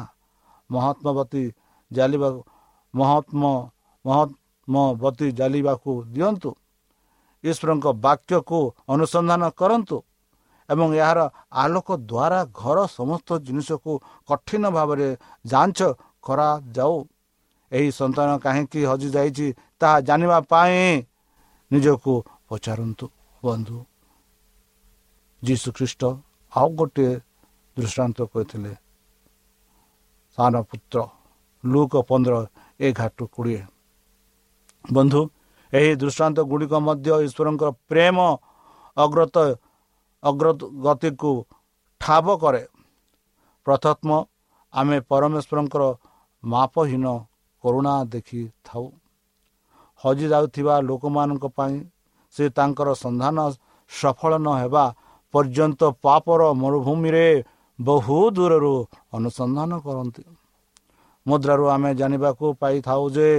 ମହାତ୍ମାବତୀ 0.69 1.43
ଜାଲିବାକୁ 1.91 2.39
ମହାତ୍ମ 2.93 3.43
ମହାତ୍ମବତୀ 4.05 5.27
ଜାଲିବାକୁ 5.39 5.91
ଦିଅନ୍ତୁ। 6.13 6.51
ଈଶ୍ୱରଙ୍କ 7.43 7.85
ବାକ୍ୟକୁ 8.05 8.59
ଅନୁସନ୍ଧାନ 8.87 9.43
କରନ୍ତୁ 9.59 9.97
ଏବଂ 10.69 10.87
ଏହାର 11.01 11.19
ଆଲୋକ 11.63 11.89
ଦ୍ୱାରା 12.11 12.39
ଘର 12.59 12.77
ସମସ୍ତ 12.97 13.29
ଜିନିଷକୁ 13.45 13.91
କଠିନ 14.29 14.63
ଭାବରେ 14.77 15.09
ଯାଞ୍ଚ 15.45 15.79
କରାଯାଉ। 16.25 16.97
ଏହି 17.71 17.89
ସନ୍ତାନ 17.91 18.29
କାହିଁକି 18.45 18.81
ହଜିଯାଇଛି 18.89 19.47
ତାହା 19.79 19.97
ଜାଣିବା 20.07 20.37
ପାଇଁ 20.51 20.81
ନିଜକୁ 21.71 22.13
ପଚାରନ୍ତୁ 22.49 23.05
ବନ୍ଧୁ 23.43 23.77
ଯୀଶୁଖ୍ରୀଷ୍ଟ 25.41 26.01
ଆଉ 26.51 26.67
ଗୋଟିଏ 26.75 27.13
ଦୃଷ୍ଟାନ୍ତ 27.77 28.19
କହିଥିଲେ 28.31 28.73
ସାନ 30.37 30.53
ପୁତ୍ର 30.69 30.97
ଲୁକ 31.63 31.93
ପନ୍ଦର 32.09 32.35
ଏଗାର 32.79 33.21
କୋଡ଼ିଏ 33.27 33.63
ବନ୍ଧୁ 34.85 35.21
ଏହି 35.73 35.91
ଦୃଷ୍ଟାନ୍ତ 35.95 36.37
ଗୁଡ଼ିକ 36.51 36.73
ମଧ୍ୟ 36.87 37.09
ଈଶ୍ୱରଙ୍କର 37.25 37.69
ପ୍ରେମ 37.89 38.17
ଅଗ୍ରତ 38.97 39.37
ଅଗ୍ରଗତିକୁ 40.23 41.31
ଠାବ 42.01 42.27
କରେ 42.37 42.63
ପ୍ରଥମ 43.67 44.09
ଆମେ 44.73 44.97
ପରମେଶ୍ୱରଙ୍କର 45.09 45.83
ମାପହୀନ 46.43 47.05
କରୁଣା 47.63 47.93
ଦେଖିଥାଉ 48.05 48.85
ହଜିଯାଉଥିବା 50.03 50.75
ଲୋକମାନଙ୍କ 50.81 51.45
ପାଇଁ 51.57 51.75
ସେ 52.37 52.45
ତାଙ୍କର 52.57 52.89
ସନ୍ଧାନ 53.03 53.37
ସଫଳ 53.91 54.31
ନ 54.37 54.47
ହେବା 54.61 54.85
ପର୍ଯ୍ୟନ୍ତ 55.33 55.81
ପାପର 56.05 56.41
ମରୁଭୂମିରେ 56.61 57.27
ବହୁ 57.79 58.17
ଦୂରରୁ 58.35 58.75
ଅନୁସନ୍ଧାନ 59.15 59.71
କରନ୍ତି। 59.85 60.23
ମୁଦ୍ରାରୁ 61.25 61.65
ଆମେ 61.75 61.91
ଜାଣିବାକୁ 61.99 62.45
ପାଇଥାଉ 62.61 63.03
ଯେ 63.15 63.29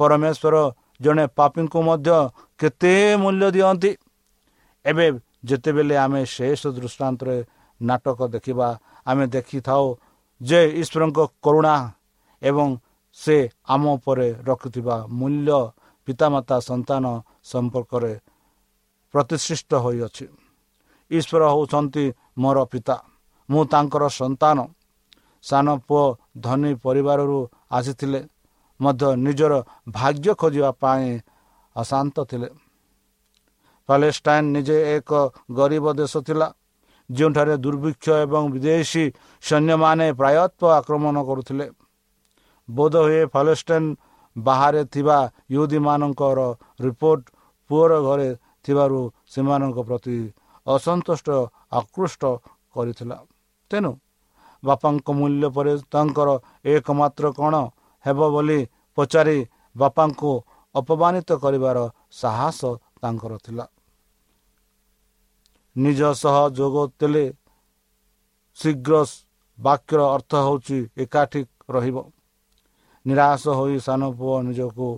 ପରମେଶ୍ୱର 0.00 0.56
ଜଣେ 1.04 1.24
ପାପୀଙ୍କୁ 1.38 1.78
ମଧ୍ୟ 1.88 2.16
କେତେ 2.60 2.94
ମୂଲ୍ୟ 3.22 3.46
ଦିଅନ୍ତି। 3.56 3.90
ଏବେ 4.84 5.06
ଯେତେବେଳେ 5.48 5.96
ଆମେ 6.04 6.20
ଶେଷ 6.34 6.60
ଦୃଷ୍ଟାନ୍ତରେ 6.76 7.36
ନାଟକ 7.80 8.18
ଦେଖିବା 8.34 8.68
ଆମେ 9.06 9.24
ଦେଖିଥାଉ 9.34 9.84
ଯେ 10.40 10.60
ଈଶ୍ୱରଙ୍କ 10.80 11.18
କରୁଣା 11.44 11.74
ଏବଂ 12.42 12.68
ସେ 13.18 13.36
ଆମ 13.72 13.82
ଉପରେ 13.96 14.28
ରଖୁଥିବା 14.48 14.96
ମୂଲ୍ୟ 15.18 15.58
ପିତାମାତା 16.08 16.56
ସନ୍ତାନ 16.60 17.04
ସମ୍ପର୍କରେ 17.44 18.12
ପ୍ରତିଷ୍ଠିତ 19.14 19.72
ହୋଇଅଛି। 19.74 20.26
ଈଶ୍ୱର 21.10 21.42
ହେଉଛନ୍ତି 21.52 22.04
ମୋର 22.38 22.58
ପିତା। 22.64 22.96
ମୁଁ 23.50 23.62
ତାଙ୍କର 23.64 24.04
ସନ୍ତାନ। 24.08 24.58
ସାନ 25.44 25.66
ପୁଅ 25.88 26.04
ଧନୀ 26.40 26.72
ପରିବାରରୁ 26.74 27.38
ଆସିଥିଲେ। 27.70 28.20
ମଧ୍ୟ 28.80 29.16
ନିଜର 29.16 29.52
ଭାଗ୍ୟ 29.88 30.34
ଖୋଜିବା 30.34 30.70
ପାଇଁ 30.82 31.18
ଅଶାନ୍ତ 31.76 32.16
ଥିଲେ। 32.24 32.48
ପାଲେଷ୍ଟାଇନ୍ 33.88 34.52
ନିଜେ 34.52 34.76
ଏକ 34.96 35.10
ଗରିବ 35.52 35.84
ଦେଶ 35.94 36.14
ଥିଲା। 36.18 36.48
ଯେଉଁଠାରେ 37.10 37.54
ଦୁର୍ଭିକ୍ଷ 37.56 38.06
ଏବଂ 38.24 38.42
ବିଦେଶୀ 38.50 39.04
ସୈନ୍ୟମାନେ 39.42 40.06
ପ୍ରାୟତ୍ୱ 40.12 40.72
ଆକ୍ରମଣ 40.78 41.16
କରୁଥିଲେ। 41.24 41.66
ବୋଧହୁଏ 42.68 43.26
ଫାଲେଷ୍ଟାଇନ୍ 43.26 43.88
ବାହାରେ 44.36 44.82
ଥିବା 44.84 45.18
ୟୁଦୀମାନଙ୍କର 45.52 46.38
ରିପୋର୍ଟ 46.80 47.24
ପୁଅର 47.70 47.92
ଘରେ 48.06 48.28
ଥିବାରୁ 48.64 49.00
ସେମାନଙ୍କ 49.32 49.78
ପ୍ରତି 49.88 50.16
ଅସନ୍ତୁଷ୍ଟ 50.66 51.28
ଆକୃଷ୍ଟ 51.78 52.22
କରିଥିଲା। 52.74 53.16
ତେଣୁ 53.70 53.92
ବାପାଙ୍କ 54.62 55.06
ମୂଲ୍ୟ 55.18 55.46
ପରେ 55.56 55.72
ତାଙ୍କର 55.92 56.28
ଏକମାତ୍ର 56.72 57.24
କ'ଣ 57.38 57.54
ହେବ 58.04 58.20
ବୋଲି 58.34 58.60
ପଚାରି 58.96 59.38
ବାପାଙ୍କୁ 59.76 60.30
ଅପମାନିତ 60.74 61.30
କରିବାର 61.42 61.78
ସାହସ 62.20 62.60
ତାଙ୍କର 63.00 63.32
ଥିଲା। 63.44 63.64
ନିଜ 65.76 66.00
ସହ 66.22 66.36
ଯୋଗ 66.58 66.76
ଦେଲେ 67.00 67.24
ଶୀଘ୍ର 68.58 68.94
ବାକ୍ୟର 69.58 70.00
ଅର୍ଥ 70.14 70.32
ହେଉଛି 70.46 70.78
ଏକାଠି 71.02 71.40
ରହିବ। 71.74 71.96
ନିରାଶ 73.06 73.42
ହୋଇ 73.58 73.76
ସାନ 73.86 74.02
ପୁଅ 74.18 74.36
ନିଜକୁ 74.46 74.88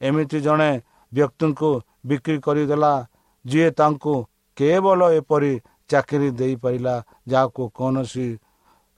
ଏମିତି 0.00 0.38
ଜଣେ 0.46 0.70
ବ୍ୟକ୍ତିଙ୍କୁ 1.16 1.70
ବିକ୍ରି 2.08 2.36
କରିଦେଲା 2.46 2.92
ଯିଏ 3.44 3.68
ତାଙ୍କୁ 3.78 4.14
କେବଳ 4.56 5.00
ଏପରି 5.18 5.52
ଚାକିରି 5.90 6.28
ଦେଇପାରିଲା 6.38 6.94
ଯାହାକୁ 7.30 7.62
କୌଣସି 7.78 8.28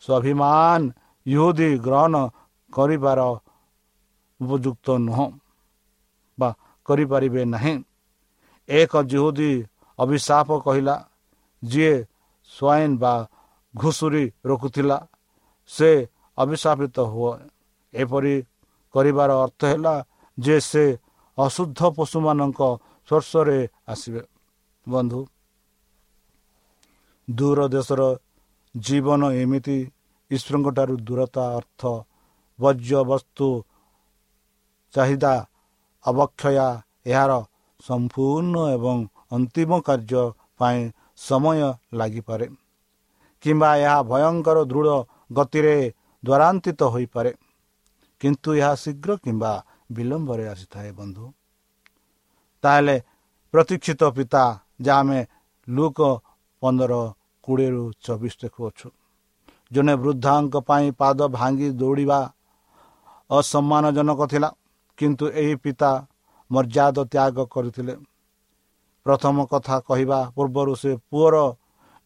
ସ୍ୱାଭିମାନ 0.03 0.81
ଇହୁଦୀ 1.27 1.71
ଗ୍ରହଣ 1.87 2.15
କରିବାର 2.73 3.21
ଉପଯୁକ୍ତ 4.41 4.87
ନୁହଁ 5.07 5.27
ବା 6.39 6.49
କରିପାରିବେ 6.89 7.43
ନାହିଁ। 7.55 7.75
ଏକ 8.69 8.93
ଜିହୁଦୀ 9.11 9.53
ଅଭିଶାପ 9.99 10.49
କହିଲା 10.67 10.97
ଯିଏ 11.63 11.95
ସ୍ୱାଇନ୍ 12.53 12.95
ବା 13.03 13.15
ଘୁଷୁରୀ 13.75 14.25
ରଖୁଥିଲା 14.49 14.99
ସେ 15.71 15.91
ଅଭିଶାପିତ 16.39 16.97
ହୁଏ। 17.13 17.35
ଏପରି 17.95 18.35
କରିବାର 18.95 19.31
ଅର୍ଥ 19.45 19.61
ହେଲା 19.71 19.95
ଯେ 20.39 20.57
ସେ 20.71 20.85
ଅଶୁଦ୍ଧ 21.39 21.81
ପଶୁମାନଙ୍କ 21.97 22.61
ସ୍ପର୍ଶରେ 23.09 23.59
ଆସିବେ। 23.93 24.23
ବନ୍ଧୁ 24.87 25.21
ଦୂର 27.29 27.59
ଦେଶର 27.75 28.03
ଜୀବନ 28.75 29.23
ଏମିତି 29.43 29.79
ଈଶ୍ୱରଙ୍କଠାରୁ 30.31 30.95
ଦୂରତା 31.07 31.45
ଅର୍ଥ 31.59 31.83
ବର୍ଜ୍ୟବସ୍ତୁ 32.59 33.49
ଚାହିଦା 34.95 35.35
ଅବକ୍ଷୟା 36.05 36.69
ଏହାର 37.07 37.33
ସମ୍ପୂର୍ଣ୍ଣ 37.81 38.57
ଏବଂ 38.77 38.97
ଅନ୍ତିମ 39.37 39.71
କାର୍ଯ୍ୟ 39.87 40.23
ପାଇଁ 40.59 40.81
ସମୟ 41.19 41.61
ଲାଗିପାରେ 41.99 42.47
କିମ୍ବା 43.45 43.71
ଏହା 43.83 43.99
ଭୟଙ୍କର 44.11 44.59
ଦୃଢ଼ 44.71 44.97
ଗତିରେ 45.37 45.77
ଦ୍ୱାରାନ୍ତିତ 46.25 46.81
ହୋଇପାରେ। 46.95 47.33
କିନ୍ତୁ 48.21 48.51
ଏହା 48.59 48.73
ଶୀଘ୍ର 48.83 49.11
କିମ୍ବା 49.25 49.53
ବିଳମ୍ବରେ 49.91 50.45
ଆସିଥାଏ 50.53 50.91
ବନ୍ଧୁ। 50.99 51.25
ତାହେଲେ 52.65 52.97
ପ୍ରତୀକ୍ଷିତ 53.55 54.03
ପିତା 54.17 54.43
ଯାହା 54.81 55.01
ଆମେ 55.01 55.21
ଲୁକ 55.69 55.99
ପନ୍ଦର 56.63 56.93
କୋଡ଼ିଏରୁ 57.45 57.85
ଚବିଶ 58.05 58.35
ଦେଖୁଅଛୁ 58.43 58.89
ଜଣେ 59.73 59.95
ବୃଦ୍ଧାଙ୍କ 60.03 60.55
ପାଇଁ 60.69 60.87
ପାଦ 61.01 61.19
ଭାଙ୍ଗି 61.29 61.69
ଦୌଡ଼ିବା 61.81 62.21
ଅସମ୍ମାନଜନକ 63.31 64.21
ଥିଲା 64.33 64.49
କିନ୍ତୁ 64.99 65.25
ଏହି 65.41 65.55
ପିତା 65.65 65.91
ମର୍ଯ୍ୟାଦା 66.51 67.03
ତ୍ୟାଗ 67.13 67.37
କରିଥିଲେ। 67.55 67.95
ପ୍ରଥମ 69.07 69.37
କଥା 69.53 69.77
କହିବା 69.89 70.19
ପୂର୍ବରୁ 70.37 70.73
ସେ 70.83 70.91
ପୁଅର 71.11 71.37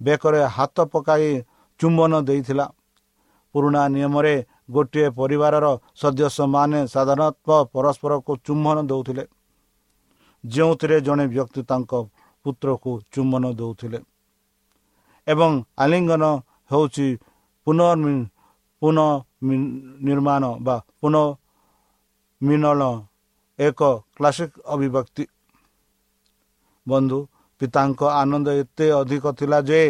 ବେକରେ 0.01 0.40
ହାତ 0.57 0.77
ପକାଇ 0.92 1.29
ଚୁମ୍ବନ 1.81 2.12
ଦେଇଥିଲା। 2.29 2.66
ପୁରୁଣା 3.55 3.83
ନିୟମରେ 3.95 4.35
ଗୋଟିଏ 4.75 5.09
ପରିବାରର 5.19 5.67
ସଦସ୍ୟମାନେ 6.01 6.79
ସାଧାରଣତଃ 6.95 7.61
ପରସ୍ପରକୁ 7.75 8.33
ଚୁମ୍ବନ 8.47 8.77
ଦେଉଥିଲେ। 8.91 9.25
ଯେଉଁଥିରେ 10.45 10.97
ଜଣେ 11.07 11.25
ବ୍ୟକ୍ତି 11.35 11.63
ତାଙ୍କ 11.71 11.93
ପୁତ୍ରକୁ 12.45 12.91
ଚୁମ୍ବନ 13.13 13.45
ଦେଉଥିଲେ। 13.59 13.99
ଏବଂ 15.27 15.51
ଆଲିଙ୍ଗନ 15.83 16.23
ହେଉଛି 16.71 17.07
ପୁନଃ 17.67 17.91
ପୁନଃ 18.83 19.11
ନିର୍ମାଣ 20.07 20.43
ବା 20.67 20.77
ପୁନଃ 21.01 21.27
ମିନନ 22.41 22.83
ଏକ 23.59 23.81
କ୍ଲାସିକ 24.17 24.53
ଅଭିବ୍ୟକ୍ତି। 24.75 25.25
ବନ୍ଧୁ 26.87 27.19
ପିତାଙ୍କ 27.61 28.01
ଆନନ୍ଦ 28.21 28.49
ଏତେ 28.61 28.87
ଅଧିକ 29.01 29.25
ଥିଲା 29.39 29.59
ଯେ 29.69 29.83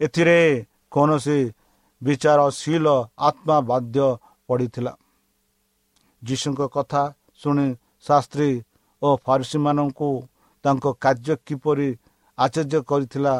ଏଥିରେ 0.00 0.38
କୌଣସି 0.92 1.38
ବିଚାରଶୀଳ 2.02 2.86
ଆତ୍ମା 3.28 3.56
ବାଧ୍ୟ 3.70 4.06
ପଡ଼ିଥିଲା। 4.48 4.92
ଯୀଶୁଙ୍କ 6.22 6.60
କଥା 6.76 7.02
ଶୁଣି 7.40 7.66
ଶାସ୍ତ୍ରୀ 8.06 8.50
ଓ 9.02 9.08
ଫାରସୀମାନଙ୍କୁ 9.24 10.08
ତାଙ୍କ 10.64 10.84
କାର୍ଯ୍ୟ 11.04 11.34
କିପରି 11.46 11.88
ଆଚର୍ଯ୍ୟ 12.38 12.80
କରିଥିଲା 12.90 13.34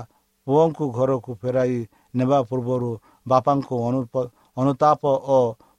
ପୁଅଙ୍କୁ 0.46 0.84
ଘରକୁ 0.98 1.30
ଫେରାଇ 1.42 1.78
ନେବା 2.18 2.38
ପୂର୍ବରୁ 2.50 2.90
ବାପାଙ୍କୁ 3.30 3.74
ଅନୁତାପ 4.60 5.02
ଓ 5.36 5.38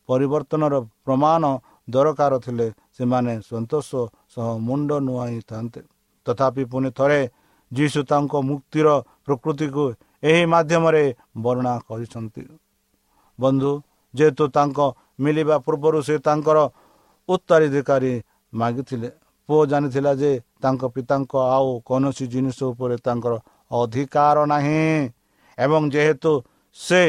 ପରିବର୍ତ୍ତନର 0.09 0.75
ପ୍ରମାଣ 1.05 1.43
ଦରକାର 1.93 2.33
ଥିଲେ 2.45 2.67
ସେମାନେ 2.95 3.33
ସନ୍ତୋଷ 3.49 3.89
ସହ 4.33 4.47
ମୁଣ୍ଡ 4.67 4.89
ନୁଆଁଇଥାନ୍ତେ। 5.07 5.81
ତଥାପି 6.25 6.63
ପୁଣି 6.71 6.89
ଥରେ 6.97 7.21
ଯୀଶୁ 7.71 7.99
ତାଙ୍କ 8.11 8.33
ମୁକ୍ତିର 8.49 8.87
ପ୍ରକୃତିକୁ 9.25 9.83
ଏହି 10.23 10.43
ମାଧ୍ୟମରେ 10.53 11.03
ବର୍ଣ୍ଣନା 11.43 11.73
କରିଛନ୍ତି। 11.87 12.43
ବନ୍ଧୁ 13.39 13.71
ଯେହେତୁ 14.13 14.43
ତାଙ୍କ 14.57 14.79
ମିଳିବା 15.23 15.55
ପୂର୍ବରୁ 15.65 15.99
ସେ 16.07 16.15
ତାଙ୍କର 16.27 16.57
ଉତ୍ତରାଧିକାରୀ 17.29 18.13
ମାଗିଥିଲେ। 18.53 19.09
ପୁଅ 19.49 19.61
ଜାଣିଥିଲା 19.71 20.11
ଯେ 20.21 20.31
ତାଙ୍କ 20.63 20.81
ପିତାଙ୍କ 20.95 21.33
ଆଉ 21.55 21.69
କୌଣସି 21.87 22.25
ଜିନିଷ 22.33 22.57
ଉପରେ 22.71 22.95
ତାଙ୍କର 23.07 23.33
ଅଧିକାର 23.71 24.37
ନାହିଁ 24.53 24.83
ଏବଂ 25.57 25.81
ଯେହେତୁ 25.93 26.31
ସେ 26.77 27.01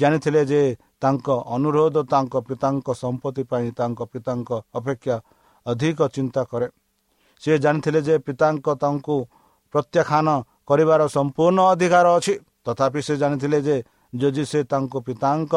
ଜାଣିଥିଲେ 0.00 0.42
ଯେ 0.52 0.62
ତାଙ୍କ 1.02 1.26
ଅନୁରୋଧ 1.56 1.96
ତାଙ୍କ 2.12 2.34
ପିତାଙ୍କ 2.48 2.86
ସମ୍ପତ୍ତି 3.02 3.42
ପାଇଁ 3.50 3.68
ତାଙ୍କ 3.78 4.00
ପିତାଙ୍କ 4.12 4.50
ଅପେକ୍ଷା 4.78 5.16
ଅଧିକ 5.66 6.00
ଚିନ୍ତା 6.14 6.42
କରେ। 6.50 6.68
ସେ 7.42 7.52
ଜାଣିଥିଲେ 7.64 8.00
ଯେ 8.08 8.14
ପିତାଙ୍କ 8.26 8.66
ତାଙ୍କୁ 8.82 9.16
ପ୍ରତ୍ୟାଖ୍ୟାନ 9.74 10.28
କରିବାର 10.68 11.02
ସମ୍ପୂର୍ଣ୍ଣ 11.16 11.58
ଅଧିକାର 11.72 12.06
ଅଛି। 12.16 12.34
ତଥାପି 12.64 13.00
ସେ 13.06 13.14
ଜାଣିଥିଲେ 13.22 13.58
ଯେ 13.66 13.76
ଯଦି 14.12 14.44
ସେ 14.50 14.60
ତାଙ୍କ 14.72 14.94
ପିତାଙ୍କ 15.06 15.54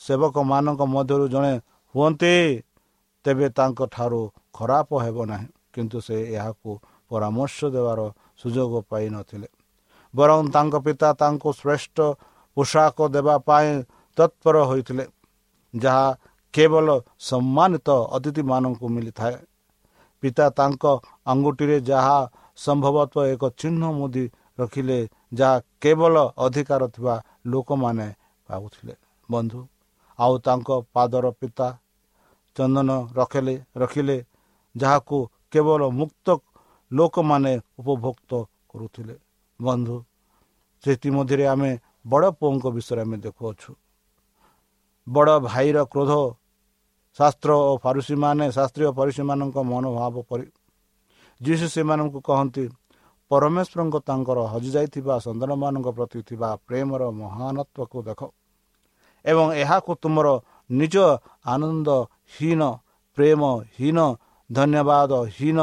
ସେବକମାନଙ୍କ 0.00 0.80
ମଧ୍ୟରୁ 0.94 1.26
ଜଣେ 1.34 1.52
ହୁଅନ୍ତି 1.94 2.34
ତେବେ 3.24 3.46
ତାଙ୍କ 3.58 3.80
ଠାରୁ 3.94 4.20
ଖରାପ 4.56 4.90
ହେବ 5.04 5.18
ନାହିଁ। 5.30 5.48
କିନ୍ତୁ 5.74 5.98
ସେ 6.06 6.16
ଏହାକୁ 6.36 6.70
ପରାମର୍ଶ 7.10 7.58
ଦେବାର 7.74 8.00
ସୁଯୋଗ 8.40 8.72
ପାଇନଥିଲେ 8.90 9.48
ବରଂ 10.14 10.40
ତାଙ୍କ 10.54 10.74
ପିତା 10.86 11.08
ତାଙ୍କୁ 11.20 11.48
ଶ୍ରେଷ୍ଠ 11.60 11.96
ପୋଷାକ 12.56 12.98
ଦେବା 13.14 13.34
ପାଇଁ 13.48 13.68
ତତ୍ପର 14.18 14.56
ହୋଇଥିଲେ 14.70 15.04
ଯାହା 15.74 16.06
କେବଳ 16.54 16.86
ସମ୍ମାନିତ 17.20 17.88
ଅତିଥିମାନଙ୍କୁ 18.16 18.86
ମିଳିଥାଏ। 18.94 19.36
ପିତା 20.22 20.46
ତାଙ୍କ 20.58 20.84
ଆଙ୍ଗୁଠିରେ 21.26 21.78
ଯାହା 21.90 22.18
ସମ୍ଭବତଃ 22.58 23.24
ଏକ 23.34 23.42
ଚିହ୍ନ 23.60 23.82
ମୁଦି 23.98 24.24
ରଖିଲେ 24.60 24.98
ଯାହା 25.38 25.56
କେବଳ 25.82 26.14
ଅଧିକାର 26.44 26.82
ଥିବା 26.94 27.14
ଲୋକମାନେ 27.46 28.08
ପାଉଥିଲେ 28.48 28.94
ବନ୍ଧୁ 29.28 29.60
ଆଉ 30.18 30.34
ତାଙ୍କ 30.46 30.68
ପାଦର 30.94 31.26
ପିତା 31.40 31.68
ଚନ୍ଦନ 32.56 32.90
ରଖିଲେ 33.18 33.54
ରଖିଲେ 33.76 34.16
ଯାହାକୁ 34.74 35.16
କେବଳ 35.52 35.80
ମୁକ୍ତ 36.00 36.26
ଲୋକମାନେ 36.90 37.52
ଉପଭୋକ୍ତ 37.80 38.30
କରୁଥିଲେ। 38.70 39.14
ବନ୍ଧୁ 39.60 39.96
ସେଥିମଧ୍ୟରେ 40.84 41.44
ଆମେ 41.52 41.70
ବଡ଼ 42.06 42.26
ପୁଅଙ୍କ 42.38 42.64
ବିଷୟରେ 42.76 43.00
ଆମେ 43.06 43.16
ଦେଖୁଅଛୁ। 43.26 43.70
ବଡ଼ 45.06 45.32
ଭାଇର 45.46 45.76
କ୍ରୋଧ 45.92 46.12
ଶାସ୍ତ୍ର 47.18 47.50
ଓ 47.68 47.72
ଫାରୁସୀମାନେ 47.84 48.44
ଶାସ୍ତ୍ରୀୟ 48.56 48.88
ଫାରୁସୀମାନଙ୍କ 48.98 49.56
ମନୋଭାବ 49.70 50.14
ପରି 50.28 50.46
ଯୀଶୁ 51.40 51.66
ସେମାନଙ୍କୁ 51.74 52.18
କହନ୍ତି 52.28 52.64
ପରମେଶ୍ୱରଙ୍କ 53.30 53.96
ତାଙ୍କର 54.08 54.38
ହଜିଯାଇଥିବା 54.52 55.14
ସନ୍ତାନମାନଙ୍କ 55.26 55.88
ପ୍ରତି 55.96 56.20
ଥିବା 56.28 56.48
ପ୍ରେମର 56.66 57.02
ମହାନତ୍ଵକୁ 57.20 57.98
ଦେଖ। 58.08 58.20
ଏବଂ 59.24 59.46
ଏହାକୁ 59.62 59.92
ତୁମର 60.02 60.26
ନିଜ 60.70 60.96
ଆନନ୍ଦହୀନ 61.52 62.62
ପ୍ରେମହୀନ 63.18 63.98
ଧନ୍ୟବାଦହୀନ 64.50 65.58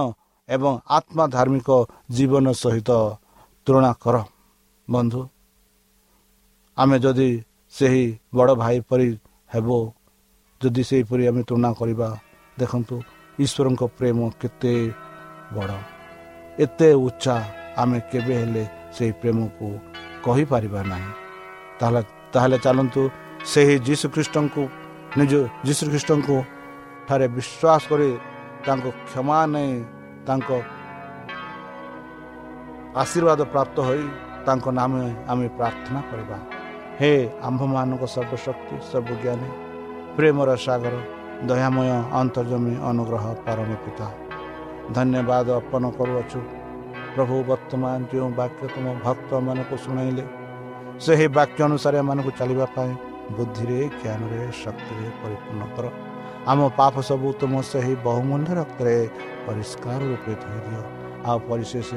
ଏବଂ 0.50 0.74
ଆତ୍ମା 0.98 1.24
ଧାର୍ମିକ 1.36 1.70
ଜୀବନ 2.16 2.46
ସହିତ 2.64 2.90
ତୁଳନା 3.68 3.92
କର। 4.04 4.16
ବନ୍ଧୁ 4.88 5.22
ଆମେ 6.78 6.98
ଯଦି 7.00 7.30
ସେହି 7.74 8.06
ବଡ଼ 8.36 8.52
ଭାଇ 8.62 8.78
ପରି 8.90 9.10
ହେବ 9.54 9.68
ଯଦି 10.62 10.84
ସେହିପରି 10.90 11.24
ଆମେ 11.30 11.42
ତୁଳନା 11.50 11.70
କରିବା 11.80 12.10
ଦେଖନ୍ତୁ 12.58 12.96
ଈଶ୍ୱରଙ୍କ 13.38 13.82
ପ୍ରେମ 13.98 14.20
କେତେ 14.42 14.74
ବଡ଼। 15.56 15.93
ଏତେ 16.64 16.90
ଉଚ୍ଚା 17.06 17.36
ଆମେ 17.82 17.98
କେବେ 18.12 18.36
ହେଲେ 18.42 18.64
ସେହି 18.96 19.14
ପ୍ରେମକୁ 19.22 19.68
କହିପାରିବା 20.26 20.82
ନାହିଁ। 20.92 21.12
ତାହେଲେ 21.80 22.02
ତାହେଲେ 22.34 22.58
ଚାଲନ୍ତୁ 22.66 23.02
ସେହି 23.52 23.76
ଯୀଶୁଖ୍ରୀଷ୍ଟଙ୍କୁ 23.88 24.64
ନିଜ 25.20 25.34
ଯୀଶୁଖ୍ରୀଷ୍ଟଙ୍କୁ 25.68 26.36
ଠାରେ 27.08 27.28
ବିଶ୍ୱାସ 27.38 27.82
କରି 27.92 28.10
ତାଙ୍କ 28.66 28.86
କ୍ଷମା 29.08 29.40
ନେଇ 29.54 29.74
ତାଙ୍କ 30.28 30.50
ଆଶୀର୍ବାଦ 33.02 33.42
ପ୍ରାପ୍ତ 33.54 33.78
ହୋଇ 33.88 34.04
ତାଙ୍କ 34.46 34.66
ନାମେ 34.80 35.04
ଆମେ 35.32 35.48
ପ୍ରାର୍ଥନା 35.58 36.00
କରିବା। 36.10 36.38
ହେ 37.00 37.12
ଆମ୍ଭମାନଙ୍କ 37.48 38.04
ସର୍ବଶକ୍ତି 38.16 38.76
ସର୍ବଜ୍ଞାନୀ 38.92 39.50
ପ୍ରେମର 40.18 40.50
ସାଗର 40.66 40.96
ଦୟାମୟ 41.50 41.90
ଅନ୍ତର୍ଜମୀ 42.20 42.74
ଅନୁଗ୍ରହ 42.90 43.26
ପରମ 43.46 43.70
ପିତା। 43.84 44.08
ଧନ୍ୟବାଦ 44.96 45.48
ଅର୍ପଣ 45.60 45.84
କରୁଅଛୁ। 45.98 46.40
ପ୍ରଭୁ 47.16 47.36
ବର୍ତ୍ତମାନ 47.50 48.00
ଯେଉଁ 48.12 48.30
ବାକ୍ୟ 48.40 48.64
ତୁମ 48.74 48.86
ଭକ୍ତମାନଙ୍କୁ 49.06 49.76
ଶୁଣାଇଲେ 49.86 50.24
ସେହି 51.06 51.28
ବାକ୍ୟ 51.38 51.60
ଅନୁସାରେ 51.68 51.98
ଏମାନଙ୍କୁ 52.04 52.32
ଚାଲିବା 52.40 52.66
ପାଇଁ 52.76 52.92
ବୁଦ୍ଧିରେ 53.36 53.80
ଜ୍ଞାନରେ 54.02 54.42
ଶକ୍ତିରେ 54.64 55.08
ପରିପୂର୍ଣ୍ଣ 55.22 55.64
କର 55.76 55.86
ଆମ 56.52 56.60
ପାପ 56.80 56.96
ସବୁ 57.10 57.28
ତୁମ 57.42 57.54
ସେହି 57.72 57.94
ବହୁମୂଲ୍ୟ 58.08 58.52
ରକ୍ତରେ 58.60 58.96
ପରିଷ୍କାର 59.46 60.00
ରୂପେ 60.12 60.34
ଧୋଇଦିଅ। 60.44 60.82
ଆଉ 61.30 61.38
ପରିଶେଷ 61.50 61.90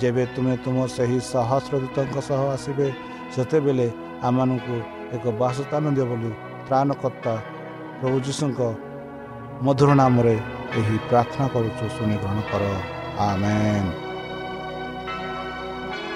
ଯେବେ 0.00 0.24
ତୁମେ 0.34 0.54
ତୁମ 0.64 0.76
ସେହି 0.96 1.18
ସହସ୍ରଦୂତଙ୍କ 1.32 2.16
ସହ 2.28 2.40
ଆସିବେ 2.56 2.88
ସେତେବେଳେ 3.34 3.86
ଆମମାନଙ୍କୁ 4.28 4.76
ଏକ 5.16 5.24
ବାସସ୍ଥାନ 5.40 5.84
ଦିଅ 5.96 6.06
ବୋଲି 6.10 6.30
ତ୍ରାଣକର୍ତ୍ତା 6.66 7.34
ପ୍ରଭୁ 8.00 8.16
ଯୀଶୁଙ୍କ 8.26 8.60
ମଧୁର 9.66 9.90
ନାମରେ 10.02 10.36
ଏହି 10.72 10.96
ପ୍ରାର୍ଥନା 11.08 11.46
କରୁଛୁ 11.48 11.84
ଶୁଣିଗ୍ରହଣ 11.96 12.38
କର 12.50 12.62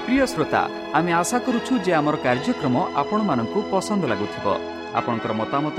প্রিয় 0.05 0.25
শ্রোতা 0.27 0.63
আমি 0.93 1.11
আশা 1.13 1.39
করুছ 1.39 1.69
যে 1.85 1.93
আমার 1.95 2.17
কার্যক্রম 2.23 2.77
আপনার 2.95 3.47
পসন্দ 3.71 4.03
লাগুব 4.05 4.47
আপনার 4.95 5.33
মতামত 5.33 5.77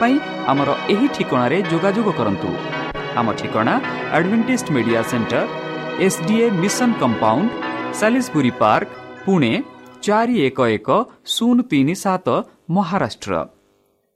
পাই 0.00 0.14
আমার 0.46 0.68
এই 0.88 1.04
ঠিকার 1.14 1.52
যোগাযোগ 1.70 2.06
করতু 2.18 2.48
আমার 3.14 3.34
ঠিকা 3.36 3.74
advantage 4.12 4.62
media 4.70 5.00
centre 5.02 5.44
SDA 5.98 6.46
mission 6.52 6.90
compound 7.00 7.48
সাি 7.94 8.50
park 8.60 8.88
Pune 9.24 9.52
চারি 10.02 10.36
এক 10.46 10.58
এক 10.68 10.88
শূন্য 11.26 11.58
তিন 11.62 11.88
সাত 11.94 12.26
Maharashtra 12.70 13.32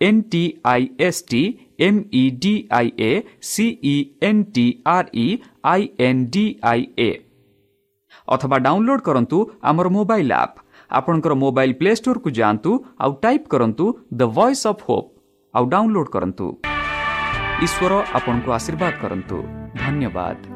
N 0.00 0.20
T 0.32 0.42
I 0.64 0.88
S 1.00 1.22
T 1.30 1.42
M 1.80 2.00
E 2.14 2.24
D 2.42 2.54
I 2.70 2.90
A 3.00 3.10
C E 3.50 3.94
N 4.22 4.42
T 4.54 4.66
R 4.94 5.08
E 5.16 5.26
I 5.72 5.88
N 6.08 6.22
D 6.30 6.44
I 6.72 6.86
A 6.98 7.10
ଅଥବା 8.28 8.56
ଡାଉନଲୋଡ୍ 8.66 9.02
କରନ୍ତୁ 9.08 9.38
ଆମର 9.70 9.92
ମୋବାଇଲ୍ 9.96 10.32
ଆପ୍ 10.38 10.56
ଆପଣଙ୍କର 10.90 11.32
ମୋବାଇଲ୍ 11.42 11.74
ପ୍ଲେ 11.80 11.92
ଷ୍ଟୋରକୁ 11.94 12.28
ଯାଆନ୍ତୁ 12.40 12.72
ଆଉ 13.02 13.12
ଟାଇପ୍ 13.24 13.46
କରନ୍ତୁ 13.54 13.84
ଦ 14.18 14.22
ଭଏସ୍ 14.36 14.64
ଅଫ୍ 14.72 14.84
ହୋପ୍ 14.88 15.08
ଆଉ 15.54 15.64
download 15.74 16.10
କରନ୍ତୁ 16.16 16.46
ଈଶ୍ୱର 17.66 17.92
ଆପଣଙ୍କୁ 18.18 18.50
ଆଶୀର୍ବାଦ 18.58 18.92
କରନ୍ତୁ 19.02 19.36
ଧନ୍ୟବାଦ 19.82 20.55